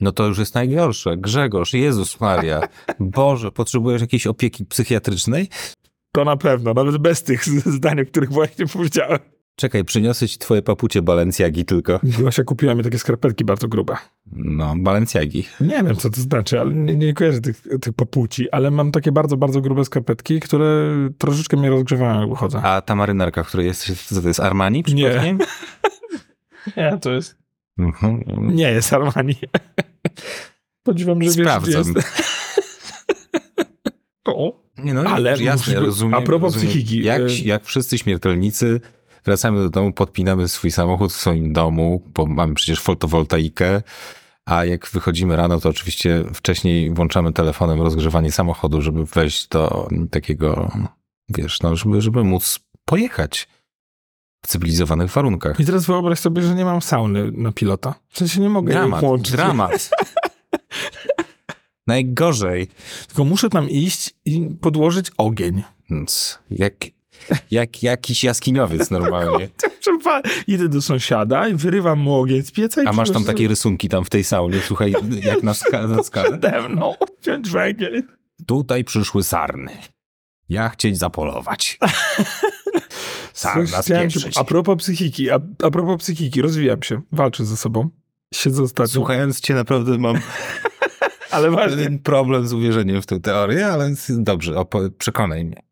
No 0.00 0.12
to 0.12 0.26
już 0.26 0.38
jest 0.38 0.54
najgorsze. 0.54 1.16
Grzegorz, 1.16 1.72
Jezus 1.72 2.20
Maria. 2.20 2.60
Boże, 3.00 3.52
potrzebujesz 3.52 4.00
jakiejś 4.00 4.26
opieki 4.26 4.66
psychiatrycznej? 4.66 5.48
To 6.12 6.24
na 6.24 6.36
pewno, 6.36 6.74
nawet 6.74 6.98
bez 6.98 7.22
tych 7.22 7.44
zdań, 7.46 8.00
o 8.00 8.06
których 8.06 8.32
właśnie 8.32 8.66
powiedziałem. 8.66 9.18
Czekaj, 9.56 9.84
przyniosę 9.84 10.28
ci 10.28 10.38
twoje 10.38 10.62
papucie 10.62 11.02
Balenciagi 11.02 11.64
tylko. 11.64 12.00
Gosia 12.02 12.44
kupiła 12.44 12.74
mi 12.74 12.82
takie 12.84 12.98
skarpetki 12.98 13.44
bardzo 13.44 13.68
grube. 13.68 13.96
No, 14.32 14.74
Balenciagi. 14.78 15.44
Nie 15.60 15.82
wiem, 15.82 15.96
co 15.96 16.10
to 16.10 16.20
znaczy, 16.20 16.60
ale 16.60 16.74
nie, 16.74 16.94
nie 16.96 17.14
kojarzę 17.14 17.40
tych, 17.40 17.62
tych 17.80 17.92
papuci, 17.92 18.50
ale 18.50 18.70
mam 18.70 18.92
takie 18.92 19.12
bardzo, 19.12 19.36
bardzo 19.36 19.60
grube 19.60 19.84
skarpetki, 19.84 20.40
które 20.40 20.94
troszeczkę 21.18 21.56
mnie 21.56 21.70
rozgrzewają, 21.70 22.20
jak 22.20 22.28
wychodzę. 22.30 22.62
A 22.62 22.80
ta 22.80 22.94
marynarka, 22.94 23.42
w 23.42 23.48
której 23.48 23.66
jest, 23.66 24.06
co 24.14 24.22
to 24.22 24.28
jest 24.28 24.40
Armani? 24.40 24.84
Nie. 24.94 25.08
przypadkiem? 25.08 25.38
Nie, 26.76 26.98
to 27.00 27.12
jest... 27.12 27.36
Mhm. 27.78 28.20
Nie 28.54 28.70
jest 28.70 28.92
Armani. 28.92 29.34
Podziwiam, 30.82 31.18
że 31.18 31.24
wiesz, 31.24 31.34
gdzie 31.34 31.42
Sprawdzam. 31.44 31.94
jest. 31.94 32.12
O. 34.24 34.61
Nie 34.78 34.94
no, 34.94 35.02
Ale 35.10 35.42
jasne, 35.42 35.74
rozumiem. 35.80 36.14
a 36.14 36.22
propos 36.22 36.54
rozumiem. 36.54 36.74
psychiki, 36.74 37.02
Jak, 37.04 37.20
y- 37.22 37.34
jak 37.44 37.64
wszyscy 37.64 37.98
śmiertelnicy 37.98 38.80
wracamy 39.24 39.58
do 39.58 39.70
domu, 39.70 39.92
podpinamy 39.92 40.48
swój 40.48 40.70
samochód 40.70 41.12
w 41.12 41.16
swoim 41.16 41.52
domu, 41.52 42.02
bo 42.14 42.26
mamy 42.26 42.54
przecież 42.54 42.80
fotowoltaikę, 42.80 43.82
a 44.46 44.64
jak 44.64 44.88
wychodzimy 44.88 45.36
rano, 45.36 45.60
to 45.60 45.68
oczywiście 45.68 46.24
wcześniej 46.34 46.90
włączamy 46.94 47.32
telefonem 47.32 47.82
rozgrzewanie 47.82 48.32
samochodu, 48.32 48.82
żeby 48.82 49.04
wejść 49.04 49.48
do 49.48 49.88
takiego, 50.10 50.70
wiesz, 51.28 51.60
no, 51.60 51.76
żeby, 51.76 52.00
żeby 52.00 52.24
móc 52.24 52.58
pojechać 52.84 53.48
w 54.44 54.48
cywilizowanych 54.48 55.10
warunkach. 55.10 55.60
I 55.60 55.64
teraz 55.64 55.86
wyobraź 55.86 56.18
sobie, 56.18 56.42
że 56.42 56.54
nie 56.54 56.64
mam 56.64 56.82
sauny 56.82 57.32
na 57.32 57.52
pilota. 57.52 57.94
W 58.08 58.18
sensie 58.18 58.40
nie 58.40 58.48
mogę 58.48 58.72
jej 58.72 58.80
Dramat, 58.80 59.00
włączyć. 59.00 59.32
dramat. 59.32 59.90
Najgorzej. 61.86 62.68
Tylko 63.06 63.24
muszę 63.24 63.48
tam 63.48 63.70
iść 63.70 64.14
i 64.24 64.48
podłożyć 64.60 65.10
ogień. 65.18 65.62
Jak, 66.50 66.74
jak 67.50 67.82
jakiś 67.82 68.24
jaskiniowiec 68.24 68.90
normalnie. 68.90 69.48
Idę 70.46 70.68
do 70.68 70.82
sąsiada 70.82 71.48
i 71.48 71.54
wyrywam 71.54 71.98
mu 71.98 72.14
ogień 72.14 72.42
z 72.42 72.50
pieca 72.50 72.82
i 72.82 72.86
A 72.86 72.92
masz 72.92 73.10
tam 73.10 73.24
takie 73.24 73.48
rysunki 73.48 73.88
tam 73.88 74.04
w 74.04 74.10
tej 74.10 74.24
saunie, 74.24 74.60
słuchaj, 74.66 74.94
jak 75.22 75.42
na, 75.42 75.52
ska- 75.52 75.88
na 75.88 76.02
skalę. 76.02 76.28
Przede 76.28 76.68
mną. 76.68 76.94
Wziąć 77.22 77.50
węgiel. 77.50 78.02
Tutaj 78.46 78.84
przyszły 78.84 79.22
sarny. 79.22 79.72
Ja 80.48 80.68
chcieć 80.68 80.98
zapolować. 80.98 81.78
Sarna 83.32 83.82
się-. 83.82 84.08
A 84.36 84.44
propos 84.44 84.78
psychiki, 84.78 85.30
a, 85.30 85.40
a 85.62 85.70
propos 85.70 86.02
psychiki, 86.02 86.42
rozwijam 86.42 86.82
się, 86.82 87.02
walczę 87.12 87.44
ze 87.44 87.56
sobą. 87.56 87.90
Siedzę 88.34 88.62
ostatnio. 88.62 88.92
Słuchając 88.92 89.40
cię 89.40 89.54
naprawdę 89.54 89.98
mam 89.98 90.16
ale 91.32 91.50
właśnie. 91.50 91.98
problem 92.02 92.46
z 92.46 92.52
uwierzeniem 92.52 93.02
w 93.02 93.06
tę 93.06 93.20
teorię, 93.20 93.66
ale 93.66 93.94
dobrze, 94.08 94.52
opo- 94.54 94.90
przekonaj 94.98 95.44
mnie. 95.44 95.62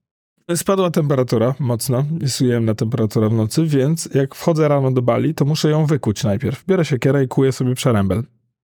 Spadła 0.57 0.91
temperatura 0.91 1.55
mocno, 1.59 2.05
jest 2.21 2.41
ujemna 2.41 2.75
temperatura 2.75 3.29
w 3.29 3.33
nocy, 3.33 3.67
więc 3.67 4.09
jak 4.15 4.35
wchodzę 4.35 4.69
rano 4.69 4.91
do 4.91 5.03
bali, 5.03 5.35
to 5.35 5.45
muszę 5.45 5.71
ją 5.71 5.87
wykuć 5.87 6.25
najpierw. 6.25 6.65
Biorę 6.67 6.85
siekierę 6.85 7.25
i 7.25 7.29
kuję 7.29 7.53
sobie 7.53 7.75
przerębel. 7.75 8.23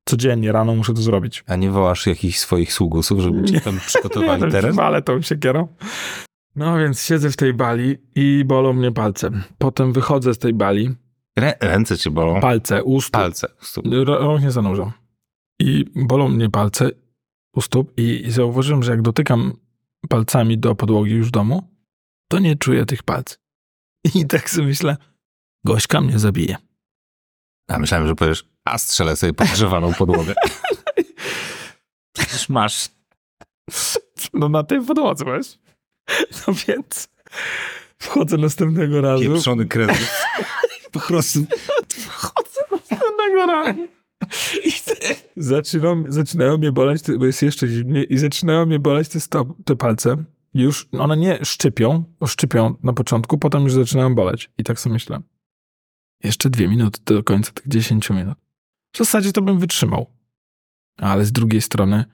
Codziennie 0.09 0.52
rano 0.52 0.74
muszę 0.74 0.94
to 0.94 1.02
zrobić. 1.02 1.44
A 1.46 1.56
nie 1.56 1.70
wołasz 1.70 2.06
jakichś 2.06 2.38
swoich 2.38 2.72
sługusów, 2.72 3.20
żeby 3.20 3.44
ci 3.44 3.61
tam 3.61 3.78
przygotowali 3.87 4.42
Nie, 4.44 4.50
teren? 4.50 4.80
Ale 4.80 5.02
tą 5.02 5.22
siekierą. 5.22 5.68
No 6.56 6.78
więc 6.78 7.02
siedzę 7.02 7.30
w 7.30 7.37
tej 7.37 7.54
bali 7.54 7.96
i 8.14 8.44
bolą 8.46 8.72
mnie 8.72 8.92
palce. 8.92 9.30
Potem 9.59 9.92
wychodzę 9.92 10.35
z 10.35 10.38
tej 10.38 10.54
bali, 10.54 10.94
Rę- 11.40 11.54
ręce 11.61 11.98
cię 11.98 12.11
bolą. 12.11 12.40
palce, 12.40 12.85
u 12.85 13.00
stóp. 13.00 13.12
Palce. 13.12 13.48
Stóp. 13.61 13.87
R- 13.87 14.06
Rąk 14.06 14.42
nie 14.42 14.50
zanurzam. 14.50 14.92
I 15.60 15.84
bolą 15.94 16.28
mnie 16.28 16.50
palce 16.50 16.90
u 17.54 17.60
stóp 17.60 17.98
i, 17.98 18.26
i 18.26 18.30
zauważyłem, 18.30 18.82
że 18.82 18.90
jak 18.90 19.02
dotykam 19.02 19.52
palcami 20.08 20.58
do 20.58 20.74
podłogi 20.74 21.12
już 21.12 21.28
w 21.28 21.30
domu, 21.30 21.68
to 22.28 22.38
nie 22.38 22.56
czuję 22.56 22.86
tych 22.86 23.02
palców. 23.02 23.38
I 24.14 24.26
tak 24.26 24.50
sobie 24.50 24.66
myślę, 24.66 24.96
Gośka 25.64 26.00
mnie 26.00 26.18
zabije. 26.18 26.56
A 27.68 27.78
myślałem, 27.78 28.06
że 28.06 28.14
powiesz, 28.14 28.44
a 28.64 28.78
strzelę 28.78 29.16
sobie 29.16 29.32
podgrzewaną 29.32 29.94
podłogę. 29.94 30.34
Przecież 32.16 32.48
masz. 32.48 32.88
No 34.34 34.48
na 34.48 34.62
tej 34.62 34.80
podłodze, 34.86 35.24
wiesz? 35.24 35.58
No 36.46 36.54
więc 36.68 37.08
wchodzę 37.98 38.36
następnego 38.36 39.00
razu. 39.00 39.24
Pieprzony 39.24 39.66
kredyt. 39.66 40.10
Po 40.92 41.00
prostu. 41.00 41.38
Wchodzę 41.88 42.60
następnego 42.70 43.46
razu. 43.46 43.88
I 44.64 44.72
zaczynają 46.08 46.58
mnie 46.58 46.72
boleć, 46.72 47.02
te- 47.02 47.18
bo 47.18 47.26
jest 47.26 47.42
jeszcze 47.42 47.68
zimnie, 47.68 48.04
i 48.04 48.18
zaczynają 48.18 48.66
mnie 48.66 48.78
boleć 48.78 49.08
te, 49.08 49.20
stop, 49.20 49.48
te 49.64 49.76
palce. 49.76 50.24
Już 50.54 50.88
one 50.92 51.16
nie 51.16 51.44
szczypią, 51.44 52.04
bo 52.20 52.26
szczypią 52.26 52.74
na 52.82 52.92
początku, 52.92 53.38
potem 53.38 53.62
już 53.62 53.72
zaczynają 53.72 54.14
boleć. 54.14 54.50
I 54.58 54.64
tak 54.64 54.80
sobie 54.80 54.92
myślę. 54.92 55.20
Jeszcze 56.24 56.50
dwie 56.50 56.68
minuty 56.68 57.00
do 57.04 57.22
końca 57.22 57.52
tych 57.52 57.68
10 57.68 58.10
minut. 58.10 58.38
W 58.94 58.98
zasadzie 58.98 59.32
to 59.32 59.42
bym 59.42 59.58
wytrzymał. 59.58 60.06
Ale 60.96 61.24
z 61.24 61.32
drugiej 61.32 61.60
strony 61.62 62.04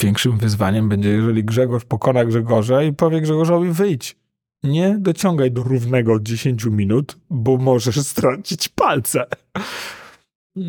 większym 0.00 0.38
wyzwaniem 0.38 0.88
będzie, 0.88 1.08
jeżeli 1.08 1.44
Grzegorz 1.44 1.84
pokona 1.84 2.24
Grzegorza 2.24 2.82
i 2.82 2.92
powie 2.92 3.20
Grzegorzowi 3.20 3.70
wyjdź. 3.70 4.16
Nie 4.62 4.96
dociągaj 4.98 5.52
do 5.52 5.62
równego 5.62 6.20
10 6.20 6.64
minut, 6.64 7.18
bo 7.30 7.56
możesz 7.56 8.00
stracić 8.06 8.68
palce. 8.68 9.26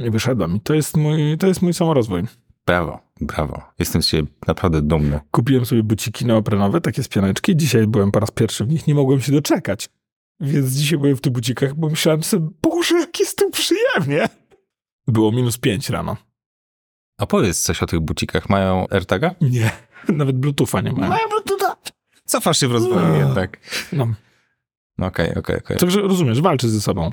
I 0.07 0.09
wyszedłem. 0.09 0.55
I 0.55 0.61
to 0.61 0.73
jest 0.73 0.97
mój, 0.97 1.37
to 1.37 1.47
jest 1.47 1.61
mój 1.61 1.73
samorozwój. 1.73 2.23
Brawo, 2.65 2.99
brawo. 3.21 3.61
Jestem 3.79 4.03
z 4.03 4.07
ciebie 4.07 4.27
naprawdę 4.47 4.81
dumny. 4.81 5.19
Kupiłem 5.31 5.65
sobie 5.65 5.83
buciki 5.83 6.25
neoprenowe, 6.25 6.81
takie 6.81 7.03
z 7.03 7.07
pianeczki. 7.07 7.55
Dzisiaj 7.55 7.87
byłem 7.87 8.11
po 8.11 8.19
raz 8.19 8.31
pierwszy 8.31 8.65
w 8.65 8.69
nich, 8.69 8.87
nie 8.87 8.95
mogłem 8.95 9.21
się 9.21 9.31
doczekać. 9.31 9.89
Więc 10.39 10.71
dzisiaj 10.71 10.99
byłem 10.99 11.15
w 11.15 11.21
tych 11.21 11.33
bucikach, 11.33 11.75
bo 11.75 11.89
myślałem 11.89 12.23
sobie, 12.23 12.47
Boże, 12.61 12.99
jak 12.99 13.19
jest 13.19 13.37
tu 13.37 13.49
przyjemnie. 13.51 14.29
Było 15.07 15.31
minus 15.31 15.57
5 15.57 15.89
rano. 15.89 16.17
A 17.17 17.25
powiedz 17.25 17.61
coś 17.61 17.83
o 17.83 17.85
tych 17.85 17.99
bucikach. 17.99 18.49
Mają 18.49 18.85
AirTaga? 18.89 19.35
Nie, 19.41 19.71
nawet 20.07 20.37
Bluetootha 20.37 20.81
nie 20.81 20.91
mają. 20.91 21.13
Cofasz 22.25 22.59
się 22.59 22.67
w 22.67 22.71
rozwoju 22.71 23.05
Eee. 23.05 23.19
jednak. 23.19 23.57
No. 23.93 24.13
No 24.97 25.07
Okej, 25.07 25.35
okej, 25.35 25.57
okej. 25.57 25.77
Także 25.77 26.01
rozumiesz, 26.01 26.41
walczy 26.41 26.69
ze 26.69 26.81
sobą. 26.81 27.11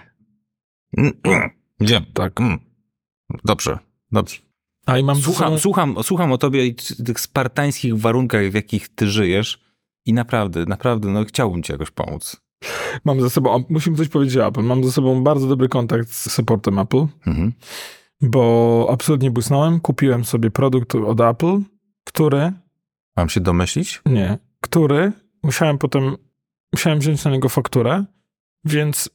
Gdzie? 1.81 2.01
Tak. 2.15 2.41
Mm. 2.41 2.59
Dobrze, 3.45 3.79
dobrze. 4.12 4.37
A 4.87 4.99
i 4.99 5.05
mam 5.05 5.17
Słucham, 5.17 5.59
słucham, 5.59 5.97
słucham 6.03 6.33
o 6.33 6.39
tobie 6.39 6.67
i 6.67 6.75
tych 7.07 7.21
spartańskich 7.21 7.97
warunkach, 7.99 8.51
w 8.51 8.55
jakich 8.55 8.89
ty 8.89 9.07
żyjesz 9.11 9.61
i 10.05 10.12
naprawdę, 10.12 10.65
naprawdę, 10.67 11.09
no 11.09 11.25
chciałbym 11.25 11.62
ci 11.62 11.73
jakoś 11.73 11.91
pomóc. 11.91 12.37
mam 13.05 13.21
ze 13.21 13.31
sobą, 13.31 13.65
musimy 13.69 13.97
coś 13.97 14.09
powiedzieć 14.09 14.37
o 14.37 14.47
Apple, 14.47 14.62
mam 14.62 14.85
ze 14.85 14.93
sobą 14.93 15.23
bardzo 15.25 15.49
dobry 15.49 15.69
kontakt 15.69 16.09
z 16.11 16.33
supportem 16.33 16.79
Apple, 16.79 17.07
Mhm. 17.27 17.53
bo 18.21 18.89
absolutnie 18.93 19.31
błysnąłem, 19.31 19.81
kupiłem 19.81 20.25
sobie 20.25 20.51
produkt 20.51 20.95
od 20.95 21.21
Apple, 21.21 21.59
który, 22.05 22.53
Mam 23.17 23.29
się 23.29 23.41
domyślić? 23.41 24.03
nie, 24.07 24.39
który 24.61 25.12
musiałem 25.43 25.79
potem, 25.79 26.17
musiałem 26.73 26.99
wziąć 26.99 27.25
na 27.25 27.31
niego 27.31 27.49
fakturę, 27.49 28.05
więc 28.65 29.11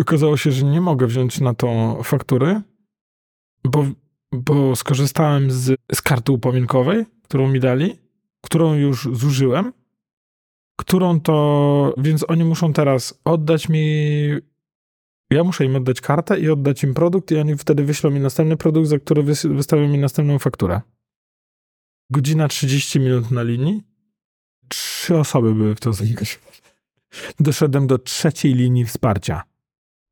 okazało 0.00 0.36
się, 0.36 0.52
że 0.52 0.64
nie 0.64 0.80
mogę 0.80 1.06
wziąć 1.06 1.40
na 1.40 1.54
tą 1.54 2.02
fakturę, 2.02 2.62
bo, 3.64 3.86
bo 4.32 4.76
skorzystałem 4.76 5.50
z, 5.50 5.80
z 5.94 6.02
karty 6.02 6.32
upominkowej, 6.32 7.06
którą 7.22 7.48
mi 7.48 7.60
dali, 7.60 7.98
którą 8.40 8.74
już 8.74 9.08
zużyłem, 9.12 9.72
którą 10.76 11.20
to, 11.20 11.94
więc 11.98 12.24
oni 12.28 12.44
muszą 12.44 12.72
teraz 12.72 13.20
oddać 13.24 13.68
mi, 13.68 13.84
ja 15.30 15.44
muszę 15.44 15.64
im 15.64 15.76
oddać 15.76 16.00
kartę 16.00 16.40
i 16.40 16.50
oddać 16.50 16.82
im 16.82 16.94
produkt 16.94 17.30
i 17.30 17.36
oni 17.36 17.56
wtedy 17.56 17.84
wyślą 17.84 18.10
mi 18.10 18.20
następny 18.20 18.56
produkt, 18.56 18.88
za 18.88 18.98
który 18.98 19.22
wys- 19.22 19.54
wystawią 19.56 19.88
mi 19.88 19.98
następną 19.98 20.38
fakturę. 20.38 20.80
Godzina 22.10 22.48
30 22.48 23.00
minut 23.00 23.30
na 23.30 23.42
linii. 23.42 23.82
Trzy 24.68 25.18
osoby 25.18 25.54
były 25.54 25.74
w 25.74 25.80
to 25.80 25.92
zaangażowane. 25.92 26.52
Doszedłem 27.40 27.86
do 27.86 27.98
trzeciej 27.98 28.54
linii 28.54 28.84
wsparcia. 28.84 29.42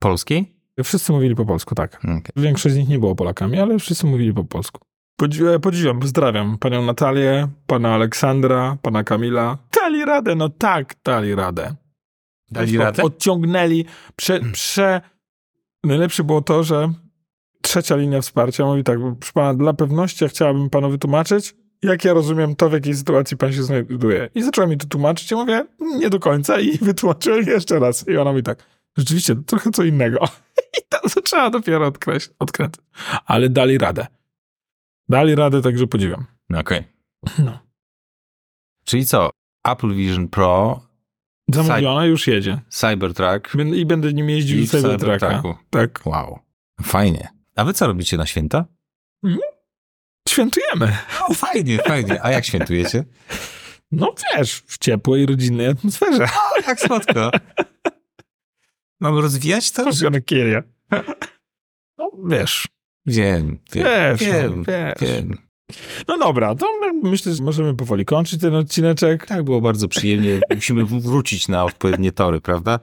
Polskiej? 0.00 0.54
Wszyscy 0.84 1.12
mówili 1.12 1.34
po 1.34 1.44
polsku, 1.46 1.74
tak. 1.74 1.96
Okej. 2.04 2.22
Większość 2.36 2.74
z 2.74 2.78
nich 2.78 2.88
nie 2.88 2.98
było 2.98 3.14
Polakami, 3.14 3.60
ale 3.60 3.78
wszyscy 3.78 4.06
mówili 4.06 4.34
po 4.34 4.44
polsku. 4.44 4.80
Podziwiam, 5.16 5.60
podziwiam 5.60 6.00
pozdrawiam 6.00 6.58
panią 6.58 6.84
Natalię, 6.84 7.48
pana 7.66 7.94
Aleksandra, 7.94 8.76
pana 8.82 9.04
Kamila. 9.04 9.58
Dali 9.80 10.04
radę, 10.04 10.34
no 10.34 10.48
tak, 10.48 10.94
dali 11.04 11.34
radę. 11.34 11.74
Dali 12.50 12.78
radę? 12.78 13.02
Odciągnęli, 13.02 13.84
prze, 14.16 14.40
prze... 14.52 15.00
Najlepsze 15.84 16.24
było 16.24 16.42
to, 16.42 16.64
że 16.64 16.92
trzecia 17.60 17.96
linia 17.96 18.20
wsparcia 18.20 18.64
mówi 18.64 18.84
tak, 18.84 18.98
proszę 19.18 19.32
pana, 19.34 19.54
dla 19.54 19.72
pewności 19.72 20.24
ja 20.24 20.28
chciałabym 20.28 20.70
panu 20.70 20.90
wytłumaczyć, 20.90 21.54
jak 21.82 22.04
ja 22.04 22.12
rozumiem 22.12 22.56
to, 22.56 22.70
w 22.70 22.72
jakiej 22.72 22.94
sytuacji 22.94 23.36
pan 23.36 23.52
się 23.52 23.62
znajduje. 23.62 24.28
I 24.34 24.42
zaczęła 24.42 24.66
mi 24.66 24.78
to 24.78 24.86
tłumaczyć, 24.86 25.30
ja 25.30 25.36
mówię, 25.36 25.66
nie 25.80 26.10
do 26.10 26.20
końca 26.20 26.60
i 26.60 26.78
wytłumaczyłem 26.88 27.44
jeszcze 27.46 27.78
raz. 27.78 28.08
I 28.08 28.16
ona 28.16 28.32
mi 28.32 28.42
tak, 28.42 28.66
rzeczywiście, 28.96 29.34
to 29.36 29.42
trochę 29.42 29.70
co 29.70 29.82
innego. 29.84 30.18
I 30.78 30.82
tam 30.88 31.00
zaczęła 31.04 31.50
dopiero 31.50 31.86
odkreś, 31.86 32.30
odkręcać. 32.38 32.84
Ale 33.26 33.48
dali 33.48 33.78
radę. 33.78 34.06
Dali 35.08 35.34
radę, 35.34 35.62
także 35.62 35.86
podziwiam. 35.86 36.26
Okej. 36.54 36.84
No. 37.38 37.58
Czyli 38.84 39.06
co? 39.06 39.30
Apple 39.68 39.94
Vision 39.94 40.28
Pro, 40.28 40.80
Zamówiona, 41.54 42.06
już 42.06 42.26
jedzie. 42.26 42.60
Cybertruck 42.68 43.56
Będę- 43.56 43.76
I 43.76 43.86
będę 43.86 44.12
nim 44.12 44.30
jeździł 44.30 44.58
i 44.58 44.66
w 44.66 44.70
Cybertrucka. 44.70 45.18
Cybertrucku. 45.18 45.54
Tak. 45.70 46.00
Wow. 46.06 46.38
Fajnie. 46.82 47.28
A 47.56 47.64
wy 47.64 47.72
co 47.72 47.86
robicie 47.86 48.16
na 48.16 48.26
święta? 48.26 48.64
Świętujemy. 50.28 50.96
O, 51.28 51.34
fajnie, 51.34 51.78
fajnie. 51.78 52.22
A 52.22 52.30
jak 52.30 52.44
świętujecie? 52.44 53.04
No 53.92 54.14
wiesz, 54.36 54.62
w 54.66 54.78
ciepłej, 54.78 55.26
rodzinnej 55.26 55.66
atmosferze. 55.66 56.24
O, 56.24 56.60
jak 56.66 56.80
słodko. 56.80 57.30
Mam 59.00 59.18
rozwijać 59.18 59.70
to? 59.70 59.92
Żona 59.92 60.20
Kieria. 60.20 60.62
No 61.98 62.10
wiesz, 62.28 62.68
Wiem, 63.06 63.58
wiem, 63.72 63.84
wiesz, 63.84 64.20
wiem, 64.20 64.56
no, 64.56 64.64
wiesz. 64.64 65.10
wiem. 65.10 65.38
No 66.08 66.18
dobra, 66.18 66.54
to 66.54 66.66
my- 66.80 67.10
myślę, 67.10 67.34
że 67.34 67.42
możemy 67.42 67.74
powoli 67.74 68.04
kończyć 68.04 68.40
ten 68.40 68.54
odcineczek. 68.54 69.26
Tak, 69.26 69.42
było 69.42 69.60
bardzo 69.60 69.88
przyjemnie. 69.88 70.40
Musimy 70.54 70.84
wrócić 70.84 71.48
na 71.48 71.64
odpowiednie 71.64 72.12
tory, 72.12 72.40
prawda? 72.40 72.80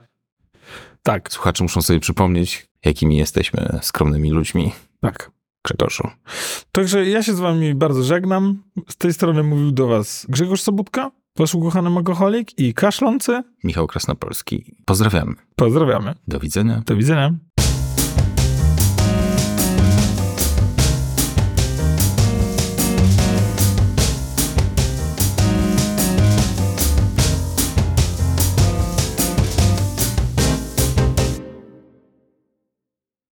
Tak, 1.02 1.32
Słuchacze 1.32 1.64
muszą 1.64 1.82
sobie 1.82 2.00
przypomnieć, 2.00 2.66
jakimi 2.84 3.16
jesteśmy 3.16 3.78
skromnymi 3.82 4.30
ludźmi. 4.30 4.72
tak. 5.00 5.30
Grzegorzu. 5.64 6.08
Także 6.72 7.06
ja 7.08 7.22
się 7.22 7.34
z 7.34 7.40
wami 7.40 7.74
bardzo 7.74 8.02
żegnam. 8.02 8.62
Z 8.88 8.96
tej 8.96 9.12
strony 9.12 9.42
mówił 9.42 9.70
do 9.72 9.86
was 9.86 10.26
Grzegorz 10.28 10.62
Sobudka, 10.62 11.10
wasz 11.38 11.54
ukochany 11.54 11.90
alkoholik 11.96 12.58
i 12.58 12.74
kaszlący. 12.74 13.42
Michał 13.64 13.86
Krasnopolski. 13.86 14.76
Pozdrawiamy. 14.84 15.34
Pozdrawiamy. 15.56 16.14
Do 16.28 16.40
widzenia. 16.40 16.82
Do 16.86 16.96
widzenia. 16.96 17.34